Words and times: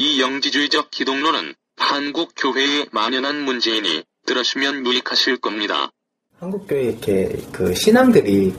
이 0.00 0.20
영지주의적 0.20 0.92
기독론은 0.92 1.54
한국 1.76 2.32
교회에 2.36 2.86
만연한 2.92 3.42
문제이니 3.42 4.04
들으시면 4.26 4.86
유익하실 4.86 5.38
겁니다. 5.38 5.90
한국 6.38 6.68
교회 6.68 6.84
이렇게 6.84 7.36
그 7.50 7.74
신앙들이 7.74 8.54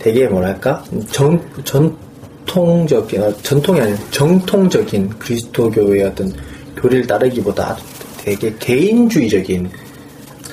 되게 0.00 0.26
뭐랄까 0.26 0.82
전 1.12 1.40
전통적인 1.64 3.22
어, 3.22 3.32
전통이 3.42 3.80
아닌 3.80 3.96
정통적인 4.10 5.08
그리스도교의 5.20 6.02
어떤 6.02 6.32
교리를 6.76 7.06
따르기보다 7.06 7.76
되게 8.18 8.52
개인주의적인 8.58 9.70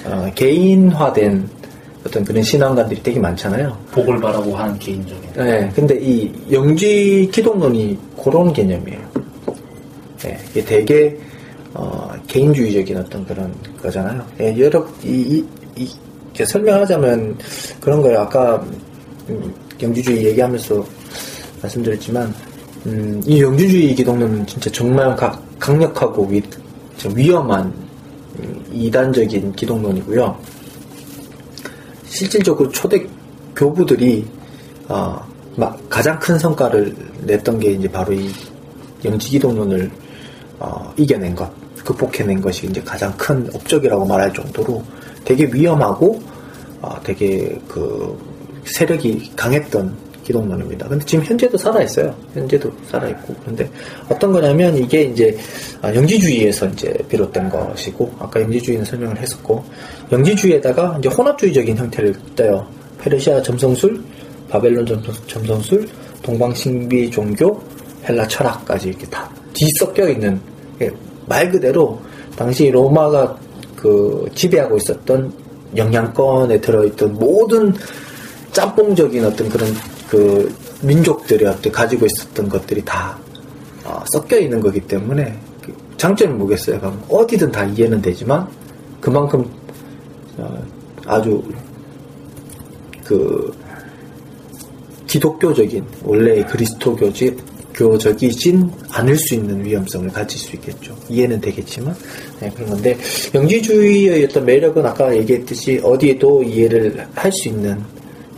어, 0.06 0.32
개인화된 0.36 1.50
어떤 2.06 2.24
그런 2.24 2.44
신앙가들이 2.44 3.02
되게 3.02 3.20
많잖아요. 3.20 3.76
복을 3.92 4.20
바라고 4.20 4.56
하는 4.56 4.78
개인적인. 4.78 5.34
네, 5.34 5.72
근데 5.74 6.00
이 6.00 6.32
영지 6.52 7.28
기독론이 7.34 7.98
그런 8.24 8.54
개념이에요. 8.54 9.29
네, 10.22 10.38
이게 10.50 10.66
되게 10.66 11.18
어, 11.74 12.12
개인주의적인 12.28 12.98
어떤 12.98 13.26
그런 13.26 13.54
거잖아요. 13.82 14.26
예, 14.40 14.58
여러 14.60 14.86
이, 15.04 15.44
이, 15.78 15.84
이 15.84 16.46
설명하자면 16.46 17.38
그런 17.80 18.02
거예요. 18.02 18.22
아까 18.22 18.64
음, 19.30 19.54
영지주의 19.82 20.26
얘기하면서 20.26 20.86
말씀드렸지만 21.62 22.34
음, 22.86 23.22
이 23.26 23.42
영지주의 23.42 23.96
기독론은 23.96 24.46
진짜 24.48 24.70
정말 24.72 25.16
각, 25.16 25.42
강력하고 25.60 26.26
위, 26.28 26.42
좀 26.98 27.16
위험한 27.16 27.74
음, 28.40 28.66
이단적인 28.72 29.54
기독론이고요. 29.54 30.38
실질적으로 32.06 32.70
초대 32.72 33.06
교부들이 33.56 34.26
어, 34.88 35.22
막 35.56 35.80
가장 35.90 36.18
큰 36.20 36.40
성과를 36.40 36.96
냈던 37.22 37.60
게 37.60 37.72
이제 37.72 37.88
바로 37.88 38.14
이 38.14 38.30
영지기독론을 39.04 39.92
어, 40.60 40.94
이겨낸 40.98 41.36
것, 41.36 41.50
극복해낸 41.84 42.42
것이 42.42 42.68
이제 42.68 42.82
가장 42.82 43.12
큰 43.18 43.50
업적이라고 43.54 44.06
말할 44.06 44.34
정도로 44.34 44.84
되게 45.24 45.46
위험하고 45.46 46.22
어, 46.82 47.00
되게 47.04 47.60
그 47.68 48.18
세력이 48.66 49.32
강했던 49.36 50.10
기독론입니다. 50.30 50.88
근데 50.88 51.04
지금 51.06 51.26
현재도 51.26 51.58
살아있어요. 51.58 52.16
현재도 52.36 52.72
살아있고. 52.88 53.36
그런데 53.42 53.70
어떤 54.10 54.32
거냐면 54.32 54.78
이게 54.78 55.02
이제 55.02 55.36
아, 55.82 55.94
영지주의에서 55.94 56.68
이제 56.68 56.94
비롯된 57.10 57.50
것이고, 57.50 58.14
아까 58.20 58.40
영지주의는 58.42 58.86
설명을 58.86 59.18
했었고, 59.18 59.64
영지주의에다가 60.12 60.98
이제 61.00 61.10
혼합주의적인 61.10 61.78
형태를 61.78 62.14
떼요. 62.36 62.68
페르시아 63.00 63.42
점성술, 63.42 64.00
바벨론 64.50 64.86
점성, 64.86 65.16
점성술, 65.26 65.88
동방신비 66.22 67.10
종교, 67.10 67.60
헬라 68.08 68.28
철학까지 68.28 68.90
이렇게 68.90 69.08
다 69.08 69.30
뒤섞여 69.54 70.10
있는, 70.10 70.40
예, 70.82 70.92
말 71.28 71.52
그대로 71.52 72.00
당시 72.36 72.70
로마가 72.70 73.38
그 73.76 74.30
지배하고 74.34 74.78
있었던 74.78 75.32
영향권에 75.76 76.60
들어있던 76.62 77.14
모든 77.14 77.74
짬뽕적인 78.52 79.24
어떤 79.26 79.50
그런 79.50 79.70
그 80.10 80.54
민족들이 80.82 81.46
어떤 81.46 81.72
가지고 81.72 82.06
있었던 82.06 82.50
것들이 82.50 82.84
다 82.84 83.18
어, 83.86 84.04
섞여 84.12 84.38
있는 84.38 84.60
거기 84.60 84.80
때문에 84.80 85.38
그 85.62 85.74
장점이 85.98 86.34
뭐겠어요? 86.34 86.80
그럼 86.80 87.02
어디든 87.10 87.52
다 87.52 87.66
이해는 87.66 88.02
되지만 88.02 88.48
그만큼 89.00 89.46
어, 90.38 90.58
아주 91.06 91.44
그 93.04 93.54
기독교적인 95.08 95.86
원래 96.04 96.44
그리스도교지 96.44 97.36
교적이진 97.80 98.70
않을 98.92 99.16
수 99.16 99.36
있는 99.36 99.64
위험성을 99.64 100.10
가질 100.10 100.38
수 100.38 100.56
있겠죠. 100.58 100.94
이해는 101.08 101.40
되겠지만 101.40 101.96
네, 102.42 102.52
그런 102.54 102.72
건데 102.72 102.98
영지주의의 103.34 104.26
어떤 104.26 104.44
매력은 104.46 104.86
아까 104.86 105.16
얘기했듯이 105.16 105.80
어디에도 105.82 106.44
이해를 106.44 107.08
할 107.16 107.32
수 107.32 107.48
있는 107.48 107.82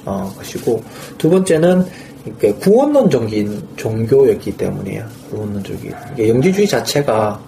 어, 0.05 0.31
것이고 0.37 0.83
두 1.17 1.29
번째는 1.29 1.85
이렇게 2.25 2.53
구원론적인 2.53 3.69
종교였기 3.77 4.57
때문이에요. 4.57 5.05
구원론적인 5.31 5.91
이게 6.13 6.29
영지주의 6.29 6.67
자체가 6.67 7.41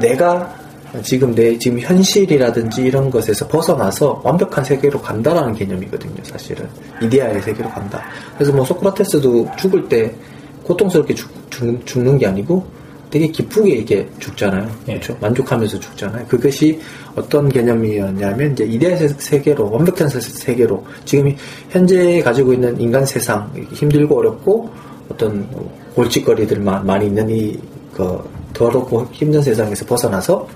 내가 0.00 0.54
지금 1.02 1.34
내 1.34 1.58
지금 1.58 1.80
현실이라든지 1.80 2.82
이런 2.82 3.10
것에서 3.10 3.46
벗어나서 3.48 4.22
완벽한 4.24 4.64
세계로 4.64 5.00
간다라는 5.00 5.54
개념이거든요. 5.54 6.22
사실은 6.22 6.66
이데아의 7.02 7.42
세계로 7.42 7.68
간다. 7.68 8.02
그래서 8.36 8.52
뭐 8.52 8.64
소크라테스도 8.64 9.50
죽을 9.58 9.88
때 9.88 10.14
고통스럽게 10.64 11.14
죽, 11.14 11.30
죽, 11.50 11.86
죽는 11.86 12.18
게 12.18 12.26
아니고 12.26 12.64
되게 13.10 13.28
기쁘게 13.28 13.70
이렇게 13.70 14.08
죽잖아요. 14.18 14.68
예. 14.88 14.94
그렇죠? 14.94 15.16
만족하면서 15.20 15.78
죽잖아요. 15.78 16.26
그것이 16.26 16.80
어떤 17.14 17.48
개념이었냐면 17.48 18.52
이제 18.52 18.64
이데아 18.64 18.96
세계로 19.18 19.70
완벽한 19.70 20.08
세- 20.08 20.18
세계로 20.20 20.84
지금 21.04 21.32
현재 21.70 22.20
가지고 22.22 22.52
있는 22.54 22.80
인간 22.80 23.06
세상 23.06 23.48
힘들고 23.72 24.18
어렵고 24.18 24.68
어떤 25.08 25.46
골칫거리들만 25.94 26.84
많이 26.86 27.06
있는 27.06 27.28
이 27.30 27.58
그 27.94 28.18
더럽고 28.52 29.06
힘든 29.12 29.40
세상에서 29.40 29.86
벗어나서 29.86 30.48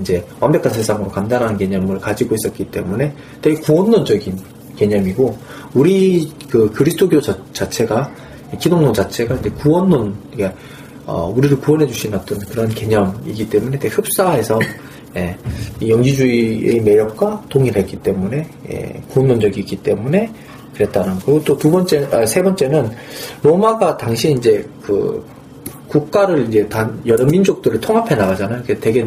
이제 0.00 0.24
완벽한 0.40 0.72
세상으로 0.72 1.08
간다라는 1.08 1.56
개념을 1.56 2.00
가지고 2.00 2.34
있었기 2.34 2.64
때문에 2.72 3.14
되게 3.40 3.54
구원론적인 3.60 4.36
개념이고 4.74 5.38
우리 5.74 6.32
그 6.50 6.68
그리스도교 6.72 7.20
자, 7.20 7.36
자체가 7.52 8.10
기독론 8.58 8.92
자체가 8.94 9.34
이제 9.36 9.50
구원론 9.50 10.14
그러니까 10.32 10.58
어, 11.06 11.32
우리를 11.34 11.58
구원해 11.60 11.86
주신 11.86 12.14
어떤 12.14 12.38
그런 12.40 12.68
개념이기 12.68 13.48
때문에 13.48 13.78
되게 13.78 13.94
흡사해서 13.94 14.58
예, 15.16 15.36
이 15.80 15.90
영지주의의 15.90 16.80
매력과 16.80 17.44
동일했기 17.48 17.96
때문에 17.98 18.48
예, 18.70 19.02
구원론적이기 19.10 19.76
때문에 19.76 20.30
그랬다는 20.74 21.14
거. 21.20 21.26
그리고 21.26 21.44
또 21.44 21.58
두 21.58 21.70
번째, 21.70 22.08
아, 22.10 22.26
세 22.26 22.42
번째는 22.42 22.90
로마가 23.42 23.96
당시에 23.96 24.32
이제 24.32 24.66
그 24.82 25.24
국가를 25.88 26.48
이제 26.48 26.66
단 26.68 27.00
여러 27.06 27.24
민족들을 27.24 27.80
통합해 27.80 28.16
나가잖아요. 28.16 28.62
그게 28.62 28.78
되게 28.80 29.06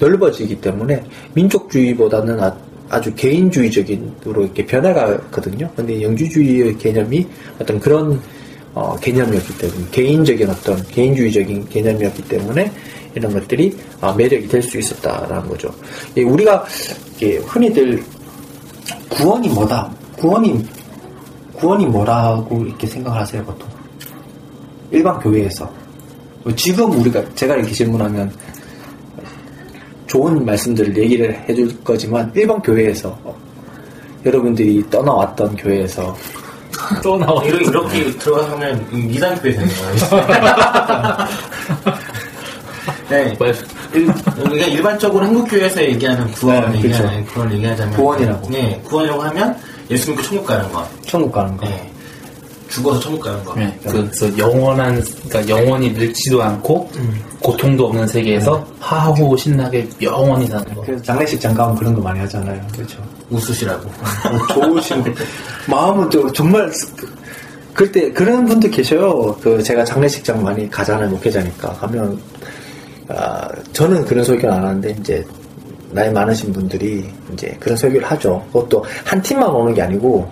넓어지기 0.00 0.60
때문에 0.60 1.04
민족주의보다는 1.34 2.40
아, 2.40 2.56
아주 2.88 3.14
개인주의적인으로 3.14 4.42
이렇게 4.42 4.66
변해가거든요. 4.66 5.70
근데 5.76 6.02
영주주의의 6.02 6.76
개념이 6.78 7.26
어떤 7.60 7.78
그런 7.78 8.20
어, 8.74 8.96
개념이었기 9.00 9.58
때문에 9.58 9.86
개인적인 9.90 10.48
어떤 10.48 10.82
개인주의적인 10.88 11.68
개념이었기 11.68 12.22
때문에 12.24 12.72
이런 13.14 13.32
것들이 13.32 13.76
아, 14.00 14.12
매력이 14.12 14.48
될 14.48 14.62
수 14.62 14.78
있었다라는 14.78 15.48
거죠. 15.48 15.74
예, 16.16 16.22
우리가 16.22 16.64
이렇게 17.20 17.36
흔히들 17.38 18.02
구원이 19.10 19.48
뭐다? 19.50 19.92
구원이 20.16 20.64
구원이 21.54 21.86
뭐라고 21.86 22.64
이렇게 22.64 22.86
생각을 22.86 23.20
하세요 23.20 23.44
보통 23.44 23.68
일반 24.90 25.18
교회에서 25.20 25.70
뭐 26.42 26.54
지금 26.54 26.90
우리가 27.00 27.22
제가 27.34 27.56
이렇게 27.56 27.72
질문하면 27.72 28.32
좋은 30.06 30.44
말씀들을 30.44 30.96
얘기를 30.96 31.32
해줄 31.48 31.82
거지만 31.84 32.32
일반 32.34 32.60
교회에서 32.62 33.16
어, 33.22 33.36
여러분들이 34.24 34.84
떠나왔던 34.90 35.56
교회에서 35.56 36.16
또 37.02 37.16
나와. 37.16 37.42
이렇게, 37.44 37.64
이렇게 37.64 38.10
들어가면 38.18 38.88
이단교회 39.10 39.52
되는 39.52 39.68
거예요. 39.68 39.94
네. 43.08 43.36
일, 43.94 44.10
우리가 44.38 44.66
일반적으로 44.66 45.26
한국 45.26 45.44
교회에서 45.44 45.82
얘기하는 45.82 46.30
구원 46.32 46.72
네, 46.72 46.78
얘기하는 46.78 47.26
그걸 47.26 47.52
얘기하자면 47.52 47.94
구원이라고. 47.94 48.48
네, 48.50 48.80
구원이라고 48.84 49.22
하면 49.22 49.56
예수 49.90 50.10
믿고 50.10 50.22
천국 50.22 50.46
가는 50.46 50.72
거. 50.72 50.88
천국 51.06 51.32
가는 51.32 51.56
거. 51.56 51.66
네. 51.66 51.91
죽어서 52.72 53.00
거. 53.44 53.54
네, 53.54 53.78
그래서 53.86 54.36
영원한, 54.38 55.02
그러니까 55.28 55.48
영원히 55.60 55.90
늙지도 55.92 56.42
않고 56.42 56.90
고통도 57.40 57.86
없는 57.86 58.06
세계에서 58.06 58.64
하하호 58.80 59.36
신나게 59.36 59.88
영원히 60.00 60.46
사는 60.46 60.74
거. 60.74 60.80
그래서 60.82 61.02
장례식 61.02 61.40
장가면 61.40 61.76
그런 61.76 61.94
거 61.94 62.00
많이 62.00 62.18
하잖아요. 62.20 62.60
그렇죠. 62.74 63.02
웃으시라고. 63.30 63.88
어, 63.88 64.54
좋으신 64.54 65.02
분. 65.02 65.14
마음은 65.68 66.08
좀 66.10 66.32
정말 66.32 66.70
그- 66.96 67.12
그때 67.74 68.10
그런 68.12 68.44
분도 68.46 68.68
계셔요. 68.70 69.36
그 69.42 69.62
제가 69.62 69.84
장례식장 69.84 70.42
많이 70.42 70.68
가잖아요. 70.70 71.08
목회자니까 71.10 71.72
가면 71.74 72.18
아, 73.08 73.48
저는 73.72 74.04
그런 74.06 74.24
설교를 74.24 74.50
안 74.54 74.64
하는데 74.64 74.96
이제 75.00 75.24
나이 75.90 76.10
많으신 76.10 76.52
분들이 76.52 77.04
이제 77.32 77.54
그런 77.60 77.76
설교를 77.76 78.06
하죠. 78.10 78.42
그것도 78.52 78.84
한 79.04 79.20
팀만 79.20 79.50
오는 79.50 79.74
게 79.74 79.82
아니고 79.82 80.30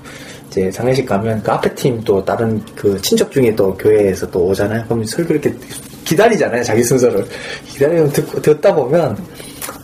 이제 0.50 0.70
장례식 0.70 1.06
가면 1.06 1.42
그 1.42 1.52
앞에 1.52 1.72
팀 1.74 2.02
또 2.04 2.24
다른 2.24 2.60
그 2.74 3.00
친척 3.02 3.30
중에 3.30 3.54
또 3.54 3.74
교회에서 3.76 4.28
또 4.30 4.46
오잖아요. 4.46 4.84
그럼 4.84 5.04
설교 5.04 5.34
이렇게 5.34 5.54
기다리잖아요. 6.04 6.62
자기 6.64 6.82
순서를 6.82 7.24
기다리면 7.68 8.10
듣고 8.10 8.42
듣다 8.42 8.74
보면 8.74 9.16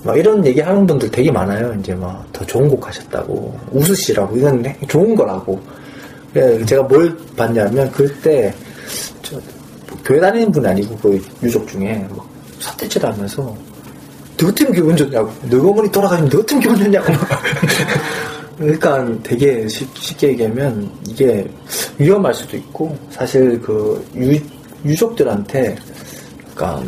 막 0.03 0.19
이런 0.19 0.45
얘기 0.45 0.61
하는 0.61 0.87
분들 0.87 1.11
되게 1.11 1.31
많아요. 1.31 1.75
이제 1.79 1.95
막 1.95 2.27
더 2.33 2.45
좋은 2.45 2.69
곡 2.69 2.87
하셨다고 2.87 3.59
웃으시라고 3.71 4.37
이건 4.37 4.65
좋은 4.89 5.15
거라고. 5.15 5.61
그래, 6.33 6.63
제가 6.67 6.83
뭘 6.83 7.17
봤냐면 7.37 7.91
그때 7.93 8.53
저 9.23 9.41
교회 10.05 10.21
다니는 10.21 10.53
분이 10.53 10.67
아니고 10.67 10.97
그 10.99 11.23
유족 11.43 11.67
중에 11.69 12.07
막 12.11 12.29
사태질 12.59 13.05
하면서 13.07 13.57
너 14.37 14.47
같으면 14.49 14.73
기분 14.73 14.97
좋냐고 14.97 15.31
너 15.49 15.59
어머니 15.67 15.91
돌아가시면 15.91 16.31
너 16.31 16.39
같으면 16.39 16.63
기분 16.63 16.77
좋냐고 16.79 17.13
그러니까 18.59 19.07
되게 19.23 19.69
쉽- 19.69 19.97
쉽게 19.99 20.29
얘기하면 20.29 20.91
이게 21.09 21.47
위험할 21.99 22.33
수도 22.35 22.57
있고 22.57 22.97
사실 23.11 23.61
그 23.61 24.05
유, 24.17 24.39
유족들한테 24.89 25.77
그러니까 26.55 26.83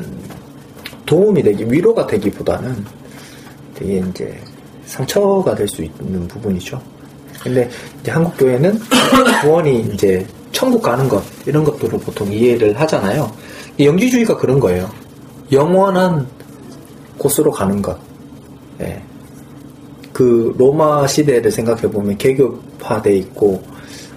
도움이 1.04 1.42
되기 1.42 1.70
위로가 1.70 2.06
되기보다는 2.06 2.84
되게 3.74 3.98
이제 3.98 4.38
상처가 4.86 5.54
될 5.54 5.68
수 5.68 5.82
있는 5.82 6.26
부분이죠. 6.28 6.80
근데 7.42 7.68
이제 8.00 8.10
한국 8.10 8.36
교회는 8.38 8.78
구원이 9.42 9.90
이제 9.92 10.26
천국 10.52 10.82
가는 10.82 11.08
것 11.08 11.22
이런 11.46 11.62
것들을 11.64 11.98
보통 12.00 12.32
이해를 12.32 12.78
하잖아요. 12.80 13.30
이 13.76 13.86
영지주의가 13.86 14.36
그런 14.38 14.58
거예요. 14.58 14.90
영원한 15.52 16.26
곳으로 17.18 17.50
가는 17.50 17.80
것. 17.82 17.96
예. 18.80 19.02
그 20.18 20.52
로마 20.58 21.06
시대를 21.06 21.48
생각해 21.48 21.82
보면 21.82 22.18
계급화돼 22.18 23.16
있고 23.18 23.62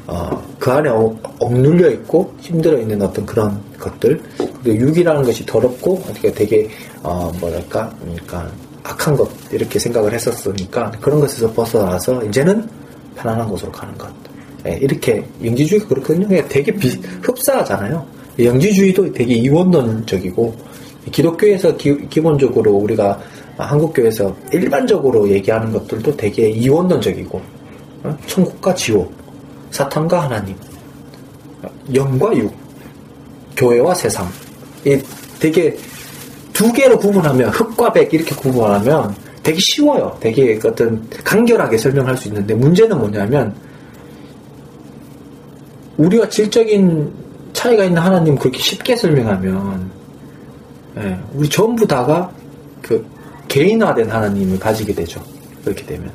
어, 0.07 0.43
그 0.57 0.71
안에 0.71 0.89
억, 0.89 1.21
억눌려 1.37 1.91
있고 1.91 2.33
힘들어 2.39 2.79
있는 2.79 2.99
어떤 3.03 3.23
그런 3.23 3.61
것들. 3.77 4.19
그리고 4.63 4.83
육이라는 4.87 5.21
것이 5.21 5.45
더럽고 5.45 6.01
어떻게 6.09 6.31
되게 6.31 6.67
어, 7.03 7.31
뭐랄까 7.39 7.93
그러니까 8.01 8.49
악한 8.81 9.15
것 9.15 9.29
이렇게 9.51 9.77
생각을 9.77 10.11
했었으니까 10.11 10.89
그런 10.99 11.19
것에서 11.19 11.53
벗어나서 11.53 12.25
이제는 12.25 12.67
편안한 13.15 13.47
곳으로 13.47 13.71
가는 13.71 13.95
것. 13.95 14.09
예, 14.65 14.79
이렇게 14.81 15.23
영지주의가 15.43 15.87
그렇거든요. 15.87 16.27
그냥 16.27 16.47
되게 16.49 16.73
비, 16.73 16.99
흡사하잖아요. 17.21 18.03
영지주의도 18.39 19.13
되게 19.13 19.35
이원론적이고 19.35 20.55
기독교에서 21.11 21.77
기, 21.77 22.07
기본적으로 22.09 22.71
우리가 22.71 23.19
한국교에서 23.65 24.35
일반적으로 24.51 25.29
얘기하는 25.29 25.71
것들도 25.71 26.15
되게 26.17 26.49
이원론적이고 26.49 27.41
어? 28.03 28.17
천국과 28.27 28.73
지옥 28.75 29.13
사탄과 29.71 30.23
하나님 30.23 30.55
영과 31.93 32.35
육 32.35 32.53
교회와 33.55 33.93
세상 33.93 34.27
이 34.85 34.99
되게 35.39 35.75
두 36.53 36.71
개로 36.71 36.97
구분하면 36.97 37.49
흑과 37.49 37.93
백 37.93 38.13
이렇게 38.13 38.35
구분하면 38.35 39.15
되게 39.43 39.57
쉬워요. 39.59 40.15
되게 40.19 40.59
어떤 40.63 41.07
간결하게 41.23 41.77
설명할 41.77 42.15
수 42.17 42.27
있는데 42.27 42.53
문제는 42.53 42.97
뭐냐면 42.97 43.55
우리가 45.97 46.29
질적인 46.29 47.11
차이가 47.53 47.83
있는 47.83 48.01
하나님 48.01 48.37
그렇게 48.37 48.59
쉽게 48.59 48.95
설명하면 48.95 49.91
예, 50.97 51.17
우리 51.33 51.49
전부 51.49 51.87
다가 51.87 52.29
그 52.35 52.40
개인화된 53.51 54.09
하나님을 54.09 54.57
가지게 54.57 54.93
되죠. 54.95 55.21
그렇게 55.65 55.85
되면 55.85 56.09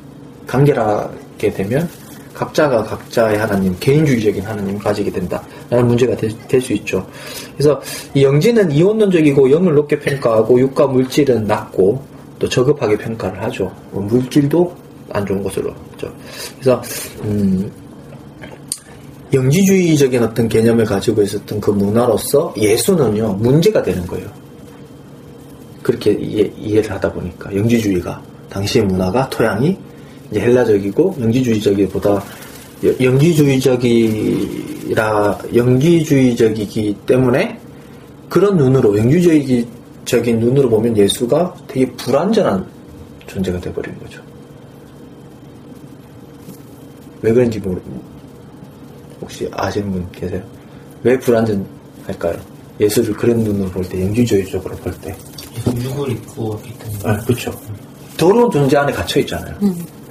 간결하게 0.47 1.53
되면 1.53 1.87
각자가 2.33 2.83
각자의 2.83 3.37
하나님, 3.37 3.75
개인주의적인 3.79 4.43
하나님을 4.43 4.79
가지게 4.79 5.11
된다라는 5.11 5.87
문제가 5.87 6.15
될 6.15 6.61
수 6.61 6.73
있죠. 6.73 7.05
그래서 7.53 7.79
이 8.15 8.23
영지는 8.23 8.71
이원론적이고 8.71 9.51
영을 9.51 9.75
높게 9.75 9.99
평가하고 9.99 10.59
육과 10.59 10.87
물질은 10.87 11.45
낮고 11.45 12.01
또 12.39 12.49
저급하게 12.49 12.97
평가를 12.97 13.41
하죠. 13.43 13.71
뭐 13.91 14.01
물질도 14.03 14.75
안 15.11 15.25
좋은 15.25 15.43
것으로. 15.43 15.73
그죠. 15.93 16.11
그래서 16.59 16.81
음, 17.23 17.71
영지주의적인 19.31 20.23
어떤 20.23 20.47
개념을 20.47 20.85
가지고 20.85 21.21
있었던 21.21 21.59
그 21.59 21.71
문화로서 21.71 22.53
예수는요 22.57 23.33
문제가 23.33 23.83
되는 23.83 24.05
거예요. 24.07 24.27
그렇게 25.87 26.11
이해, 26.11 26.51
이해 26.59 26.81
를 26.81 26.91
하다 26.91 27.13
보니까 27.13 27.55
영지주의가 27.55 28.21
당시의 28.49 28.83
문화가 28.87 29.29
토양이 29.29 29.77
이제 30.29 30.41
헬라적이고 30.41 31.15
영지주의적이보다 31.21 32.21
여- 32.83 32.93
영지주의적이라 33.01 35.39
영지주의적이기 35.55 36.97
때문에 37.05 37.57
그런 38.27 38.57
눈으로 38.57 38.97
영지주의적인 38.97 40.39
눈으로 40.41 40.69
보면 40.69 40.97
예수가 40.97 41.55
되게 41.69 41.89
불완전한 41.93 42.65
존재가 43.27 43.61
돼버린 43.61 43.97
거죠. 43.99 44.21
왜 47.21 47.31
그런지 47.31 47.59
모르 47.59 47.79
혹시 49.21 49.49
아시는 49.53 49.89
분 49.89 50.05
계세요? 50.11 50.43
왜 51.03 51.17
불완전할까요? 51.17 52.37
예수를 52.81 53.13
그런 53.13 53.37
눈으로 53.39 53.69
볼 53.69 53.87
때, 53.87 54.01
영지주의적으로 54.03 54.75
볼 54.75 54.91
때. 55.01 55.15
육을 55.65 56.11
입고 56.11 56.61
있기 56.65 56.79
때문에. 56.79 56.99
아, 57.05 57.17
그렇죠. 57.25 57.53
더러운 58.17 58.49
존재 58.49 58.77
안에 58.77 58.91
갇혀 58.91 59.19
있잖아요. 59.21 59.55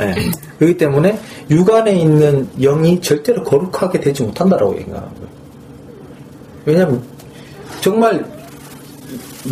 예. 0.01 0.15
그렇기 0.59 0.77
때문에 0.77 1.19
육 1.51 1.69
안에 1.69 1.93
있는 1.95 2.49
영이 2.61 3.01
절대로 3.01 3.43
거룩하게 3.43 4.01
되지 4.01 4.23
못한다라고 4.23 4.77
생각하는 4.77 5.09
거예요. 5.15 5.29
왜냐하면 6.65 7.03
정말 7.81 8.25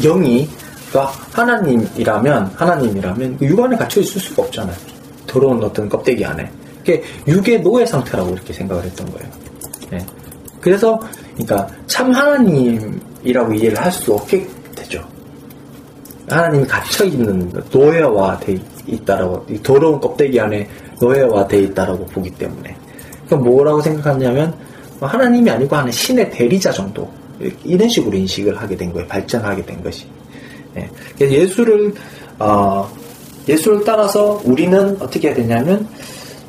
영이 0.00 0.48
가 0.92 1.12
하나님이라면 1.32 2.52
하나님이라면 2.54 3.38
그 3.38 3.44
육 3.46 3.58
안에 3.60 3.76
갇혀 3.76 4.00
있을 4.00 4.20
수가 4.20 4.44
없잖아요. 4.44 4.76
더러운 5.26 5.62
어떤 5.62 5.88
껍데기 5.88 6.24
안에. 6.24 6.48
그게 6.78 7.02
육의 7.26 7.62
노예 7.62 7.84
상태라고 7.84 8.30
이렇게 8.30 8.52
생각을 8.52 8.84
했던 8.84 9.10
거예요. 9.12 9.28
예. 9.94 10.06
그래서 10.60 11.00
그러니까 11.36 11.66
참 11.88 12.12
하나님이라고 12.12 13.54
이해를 13.54 13.80
할 13.80 13.90
수 13.90 14.14
없게. 14.14 14.46
하나님이 16.34 16.66
갇혀 16.66 17.04
있는 17.04 17.52
노예화 17.70 18.38
돼 18.40 18.58
있다라고 18.86 19.46
이 19.48 19.62
더러운 19.62 20.00
껍데기 20.00 20.40
안에 20.40 20.68
노예화 21.00 21.46
돼 21.48 21.60
있다라고 21.60 22.06
보기 22.06 22.30
때문에 22.30 22.76
그럼 23.26 23.44
뭐라고 23.44 23.80
생각하냐면 23.80 24.54
뭐 24.98 25.08
하나님이 25.08 25.50
아니고 25.50 25.74
하는 25.76 25.90
신의 25.90 26.30
대리자 26.30 26.72
정도 26.72 27.08
이런 27.64 27.88
식으로 27.88 28.16
인식을 28.16 28.56
하게 28.56 28.76
된 28.76 28.92
거예요 28.92 29.06
발전하게 29.08 29.64
된 29.64 29.82
것이 29.82 30.06
예. 30.76 30.88
그래서 31.16 31.34
예수를 31.34 31.94
어, 32.38 32.88
예수를 33.48 33.84
따라서 33.84 34.40
우리는 34.44 34.96
어떻게 35.00 35.28
해야 35.28 35.36
되냐면 35.36 35.88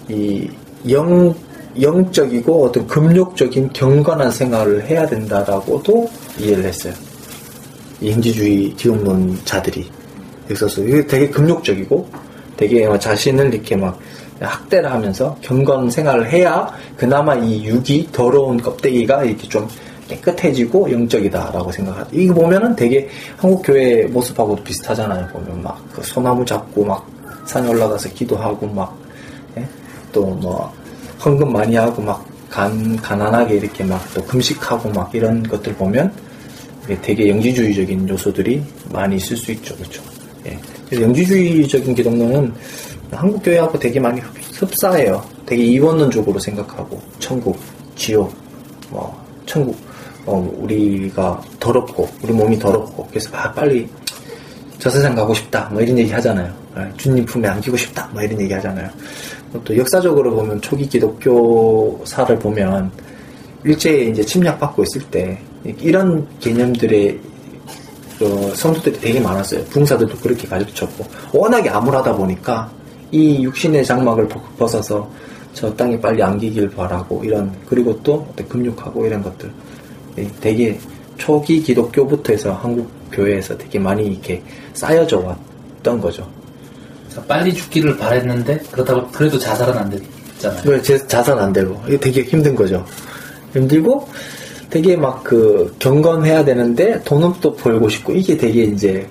이 0.10 0.50
영 0.90 1.36
영적이고 1.80 2.66
어떤 2.66 2.88
금욕적인 2.88 3.74
경건한 3.74 4.32
생활을 4.32 4.86
해야 4.86 5.06
된다라고도 5.06 6.10
이해를 6.40 6.64
했어요. 6.66 6.94
인지주의 8.02 8.74
기독론자들이 8.76 9.90
있어서 10.52 10.82
이게 10.84 11.06
되게 11.08 11.30
금욕적이고 11.30 12.10
되게 12.58 12.88
막 12.88 13.00
자신을 13.00 13.54
이렇게 13.54 13.76
막 13.76 14.00
학대를 14.40 14.92
하면서 14.92 15.38
경건 15.42 15.90
생활을 15.90 16.30
해야 16.30 16.70
그나마 16.98 17.36
이 17.36 17.64
육이 17.66 18.10
더러운 18.12 18.58
껍데기가 18.58 19.24
이렇게 19.24 19.48
좀 19.48 19.68
깨끗해지고 20.08 20.92
영적이다라고 20.92 21.72
생각하다. 21.72 22.10
이거 22.12 22.34
보면은 22.34 22.76
되게 22.76 23.10
한국 23.38 23.64
교회 23.64 24.04
모습하고도 24.06 24.64
비슷하잖아요. 24.64 25.28
보면 25.28 25.64
막 25.64 25.78
그 25.94 26.04
소나무 26.04 26.46
잡고 26.46 26.86
막 26.86 27.08
산에 27.46 27.68
올라가서 27.70 28.10
기도하고 28.10 28.68
막 28.68 28.96
또뭐 30.12 30.72
헌금 31.24 31.52
많이 31.52 31.76
하고 31.76 32.02
막 32.02 32.26
간, 32.50 32.96
가난하게 32.98 33.56
이렇게 33.56 33.84
막 33.84 34.00
또 34.14 34.24
금식하고 34.24 34.90
막 34.90 35.14
이런 35.14 35.42
것들 35.44 35.74
보면 35.74 36.12
되게 37.02 37.30
영지주의적인 37.30 38.08
요소들이 38.10 38.62
많이 38.92 39.16
있을 39.18 39.36
수 39.38 39.52
있죠. 39.54 39.76
그렇죠. 39.76 40.02
예. 40.46 40.58
그래서 40.88 41.04
영지주의적인 41.04 41.96
기독론은 41.96 42.54
한국 43.12 43.42
교회하고 43.44 43.80
되게 43.80 44.00
많이 44.00 44.20
흡- 44.22 44.62
흡사해요. 44.62 45.24
되게 45.46 45.64
이원론적으로 45.64 46.40
생각하고 46.40 47.02
천국, 47.20 47.58
지옥, 47.96 48.34
뭐 48.90 49.16
천국 49.46 49.78
어, 50.26 50.52
우리가 50.58 51.40
더럽고 51.60 52.10
우리 52.24 52.34
몸이 52.34 52.58
더럽고 52.58 53.06
그래서 53.10 53.30
막 53.32 53.54
빨리 53.54 53.88
저 54.80 54.90
세상 54.90 55.14
가고 55.16 55.34
싶다 55.34 55.70
뭐 55.72 55.82
이런 55.82 55.98
얘기 55.98 56.12
하잖아요. 56.12 56.52
예, 56.78 56.92
주님 56.98 57.26
품에 57.26 57.48
안기고 57.48 57.78
싶다 57.78 58.10
뭐 58.12 58.22
이런 58.22 58.40
얘기 58.42 58.54
하잖아요. 58.54 58.90
또 59.64 59.78
역사적으로 59.78 60.32
보면 60.36 60.62
초기 60.62 60.88
기독교사를 60.90 62.38
보면 62.40 62.92
일제에 63.64 64.06
이제 64.06 64.24
침략받고 64.24 64.84
있을 64.84 65.02
때 65.10 65.40
이런 65.80 66.28
개념들의 66.40 67.20
그 68.20 68.54
성도들이 68.56 69.00
되게 69.00 69.20
많았어요. 69.20 69.64
붕사들도 69.66 70.18
그렇게 70.18 70.48
가르쳤고 70.48 71.06
워낙에 71.34 71.70
암울하다 71.70 72.16
보니까 72.16 72.72
이 73.12 73.44
육신의 73.44 73.86
장막을 73.86 74.28
벗- 74.28 74.58
벗어서 74.58 75.10
저 75.54 75.74
땅에 75.76 76.00
빨리 76.00 76.22
안기길 76.22 76.70
바라고 76.72 77.24
이런 77.24 77.52
그리고 77.68 77.98
또 78.04 78.26
금욕하고 78.48 79.06
이런 79.06 79.22
것들 79.24 79.52
예, 80.18 80.30
되게 80.40 80.80
초기 81.18 81.62
기독교부터 81.62 82.34
해서 82.34 82.54
한국 82.54 82.90
교회에서 83.12 83.58
되게 83.58 83.80
많이 83.80 84.06
이렇게 84.06 84.42
쌓여져 84.74 85.20
왔던 85.20 86.00
거죠. 86.02 86.28
빨리 87.28 87.54
죽기를 87.54 87.96
바랬는데 87.98 88.58
그렇다고 88.72 89.08
그래도 89.08 89.40
자살은 89.40 89.78
안 89.78 89.90
됐잖아요. 89.90 90.62
왜제 90.66 91.08
자산 91.08 91.40
안 91.40 91.54
되고 91.54 91.82
이게 91.88 91.98
되게 91.98 92.22
힘든 92.24 92.54
거죠. 92.56 92.86
힘들고 93.54 94.08
되게 94.76 94.98
막 94.98 95.24
그 95.24 95.74
경건해야 95.80 96.44
되는데 96.44 97.02
돈은 97.04 97.32
또 97.40 97.56
벌고 97.56 97.88
싶고 97.88 98.12
이게 98.12 98.36
되게 98.36 98.64
이제 98.64 99.08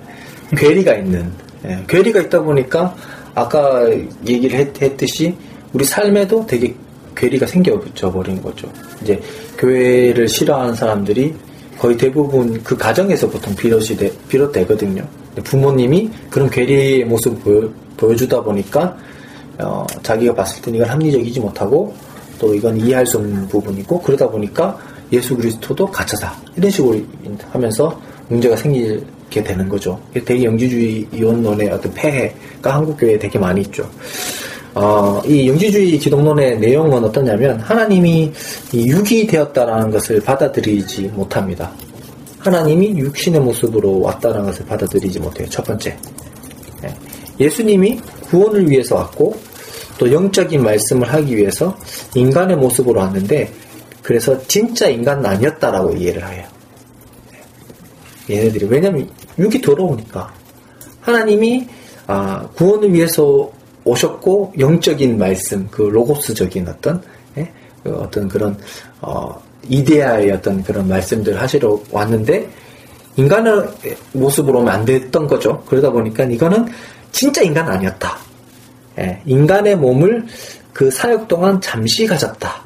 괴리가 0.55 0.93
있는 0.93 1.31
예, 1.65 1.83
괴리가 1.87 2.21
있다 2.21 2.43
보니까 2.43 2.95
아까 3.33 3.89
얘기를 4.27 4.59
했, 4.59 4.79
했듯이 4.79 5.35
우리 5.73 5.83
삶에도 5.83 6.45
되게 6.45 6.75
괴리가 7.15 7.47
생겨져 7.47 8.11
버린 8.11 8.39
거죠. 8.43 8.71
이제 9.01 9.19
교회를 9.57 10.27
싫어하는 10.27 10.75
사람들이 10.75 11.33
거의 11.79 11.97
대부분 11.97 12.61
그 12.63 12.77
가정에서 12.77 13.27
보통 13.27 13.55
비롯이 13.55 13.97
돼, 13.97 14.11
비롯되거든요. 14.29 15.03
부모님이 15.43 16.11
그런 16.29 16.47
괴리의 16.47 17.05
모습을 17.05 17.39
보여, 17.39 17.69
보여주다 17.97 18.43
보니까 18.43 18.95
어, 19.57 19.85
자기가 20.03 20.35
봤을 20.35 20.61
땐 20.61 20.75
이건 20.75 20.89
합리적이지 20.89 21.39
못하고 21.39 21.95
또 22.37 22.53
이건 22.53 22.77
이해할 22.77 23.05
수 23.07 23.17
없는 23.17 23.47
부분이고 23.47 24.01
그러다 24.01 24.29
보니까 24.29 24.77
예수 25.11 25.35
그리스도도 25.35 25.85
가짜다 25.87 26.35
이런 26.55 26.71
식으로 26.71 26.99
하면서 27.51 27.99
문제가 28.27 28.55
생기게 28.55 29.43
되는 29.43 29.69
거죠. 29.69 29.99
되게 30.13 30.43
영지주의 30.43 31.07
이원론의 31.13 31.69
어떤 31.69 31.93
폐해가 31.93 32.73
한국 32.73 32.97
교회에 32.97 33.19
되게 33.19 33.37
많이 33.37 33.61
있죠. 33.61 33.89
어, 34.73 35.21
이 35.25 35.47
영지주의 35.47 35.97
기독론의 35.97 36.59
내용은 36.59 37.03
어떠냐면 37.03 37.59
하나님이 37.61 38.31
이 38.73 38.87
육이 38.87 39.25
되었다라는 39.27 39.89
것을 39.89 40.19
받아들이지 40.21 41.11
못합니다. 41.13 41.71
하나님이 42.39 42.97
육신의 42.97 43.39
모습으로 43.41 44.01
왔다는 44.01 44.43
것을 44.43 44.65
받아들이지 44.65 45.19
못해요. 45.19 45.47
첫 45.49 45.63
번째. 45.65 45.97
예. 46.83 46.93
예수님이 47.39 47.99
구원을 48.29 48.69
위해서 48.69 48.95
왔고 48.95 49.35
또 49.97 50.11
영적인 50.11 50.61
말씀을 50.61 51.11
하기 51.13 51.37
위해서 51.37 51.75
인간의 52.13 52.57
모습으로 52.57 52.99
왔는데 52.99 53.51
그래서 54.05 54.39
진짜 54.47 54.87
인간은 54.87 55.25
아니었다라고 55.25 55.93
이해를 55.93 56.29
해요. 56.29 56.45
예. 58.29 58.35
얘네들이 58.35 58.67
왜냐면 58.67 59.09
육이 59.39 59.61
더러우니까 59.61 60.31
하나님이 61.01 61.67
아, 62.05 62.47
구원을 62.55 62.93
위해서 62.93 63.51
오셨고 63.83 64.53
영적인 64.59 65.17
말씀 65.17 65.67
그 65.71 65.81
로고스적인 65.81 66.67
어떤 66.67 67.01
예? 67.39 67.51
그 67.83 67.95
어떤 67.95 68.27
그런 68.27 68.55
어, 69.01 69.41
이데아의 69.69 70.29
어떤 70.33 70.61
그런 70.61 70.87
말씀들 70.87 71.41
하시러 71.41 71.81
왔는데 71.89 72.47
인간의 73.15 73.63
모습으로 74.13 74.59
오면 74.59 74.71
안 74.71 74.85
됐던 74.85 75.25
거죠. 75.25 75.63
그러다 75.67 75.89
보니까 75.89 76.25
이거는 76.25 76.67
진짜 77.11 77.41
인간 77.41 77.67
아니었다. 77.67 78.19
예, 78.99 79.23
인간의 79.25 79.77
몸을 79.77 80.27
그 80.73 80.91
사역 80.91 81.27
동안 81.27 81.59
잠시 81.59 82.05
가졌다. 82.05 82.64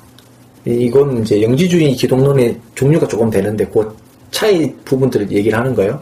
이- 0.66 0.72
이건 0.72 1.22
이제 1.24 1.42
영지주의 1.42 1.94
기독론의 1.96 2.60
종류가 2.76 3.08
조금 3.08 3.30
되는데 3.30 3.66
그 3.68 3.96
차이 4.32 4.74
부분들을 4.86 5.32
얘기를 5.32 5.58
하는 5.58 5.74
거예요. 5.74 6.02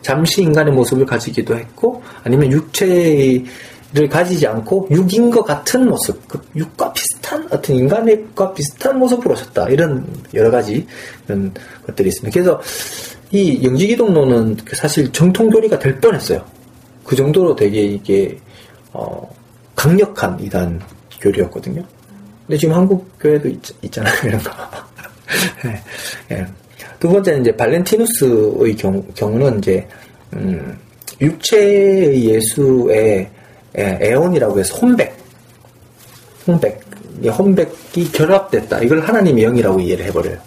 잠시 0.00 0.42
인간의 0.42 0.72
모습을 0.72 1.04
가지기도 1.04 1.54
했고 1.56 2.02
아니면 2.24 2.50
육체를 2.50 4.08
가지지 4.10 4.46
않고 4.46 4.88
육인 4.90 5.30
것 5.30 5.42
같은 5.44 5.86
모습, 5.88 6.26
그 6.28 6.40
육과 6.56 6.92
비슷한 6.92 7.46
어떤 7.50 7.76
인간과 7.76 8.52
비슷한 8.54 8.98
모습으로 8.98 9.32
오셨다. 9.32 9.68
이런 9.68 10.06
여러 10.34 10.50
가지 10.50 10.86
그런 11.26 11.52
것들이 11.86 12.08
있습니다. 12.08 12.32
그래서 12.34 12.60
이 13.30 13.62
영지기독론은 13.62 14.56
사실 14.72 15.12
정통교리가 15.12 15.78
될 15.78 16.00
뻔했어요. 16.00 16.42
그 17.04 17.16
정도로 17.16 17.54
되게 17.56 17.82
이게 17.82 18.38
어, 18.92 19.28
강력한 19.76 20.40
이단 20.40 20.80
교리였거든요. 21.20 21.82
근데 22.48 22.58
지금 22.58 22.74
한국 22.74 23.06
교회도 23.20 23.48
있, 23.82 23.92
잖아요 23.92 24.14
이런 24.24 24.42
거. 24.42 24.50
예, 25.66 26.34
예. 26.34 26.46
두 26.98 27.10
번째는 27.10 27.42
이제 27.42 27.54
발렌티누스의 27.54 28.74
경우, 28.74 29.04
경우는 29.14 29.58
이제 29.58 29.86
음, 30.32 30.78
육체의 31.20 32.24
예수의 32.24 33.30
예, 33.76 33.98
에온이라고 34.00 34.58
해서 34.58 34.74
혼백, 34.76 35.14
혼백, 36.46 36.80
이 37.22 37.28
혼백이 37.28 38.12
결합됐다. 38.12 38.80
이걸 38.80 39.00
하나님의 39.00 39.44
영이라고 39.44 39.80
이해를 39.80 40.06
해버려요. 40.06 40.38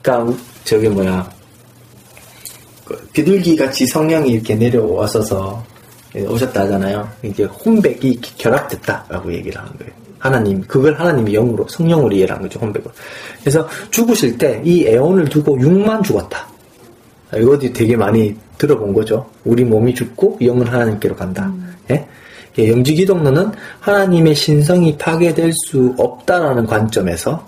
그러니까 0.00 0.38
저기 0.64 0.88
뭐야 0.88 1.30
그 2.86 2.96
비둘기 3.12 3.56
같이 3.56 3.86
성령이 3.86 4.30
이렇게 4.30 4.54
내려와서서 4.54 5.64
오셨다 6.16 6.62
하잖아요. 6.62 7.10
이게 7.22 7.44
혼백이 7.44 8.20
결합됐다라고 8.38 9.34
얘기를 9.34 9.60
하는 9.60 9.76
거예요. 9.76 10.01
하나님, 10.22 10.62
그걸 10.62 10.94
하나님이 10.94 11.32
영으로, 11.32 11.66
성령으로 11.68 12.14
이해를 12.14 12.36
한 12.36 12.42
거죠, 12.42 12.60
혼백을. 12.60 12.88
그래서 13.40 13.68
죽으실 13.90 14.38
때 14.38 14.62
이 14.64 14.86
애원을 14.86 15.24
두고 15.24 15.60
육만 15.60 16.04
죽었다. 16.04 16.46
이것도 17.36 17.72
되게 17.72 17.96
많이 17.96 18.36
들어본 18.56 18.94
거죠. 18.94 19.28
우리 19.44 19.64
몸이 19.64 19.94
죽고 19.94 20.38
영은 20.40 20.66
하나님께로 20.68 21.16
간다. 21.16 21.52
예? 21.90 22.06
예, 22.58 22.68
영지기독론은 22.70 23.50
하나님의 23.80 24.36
신성이 24.36 24.96
파괴될 24.96 25.52
수 25.66 25.92
없다라는 25.98 26.66
관점에서 26.66 27.44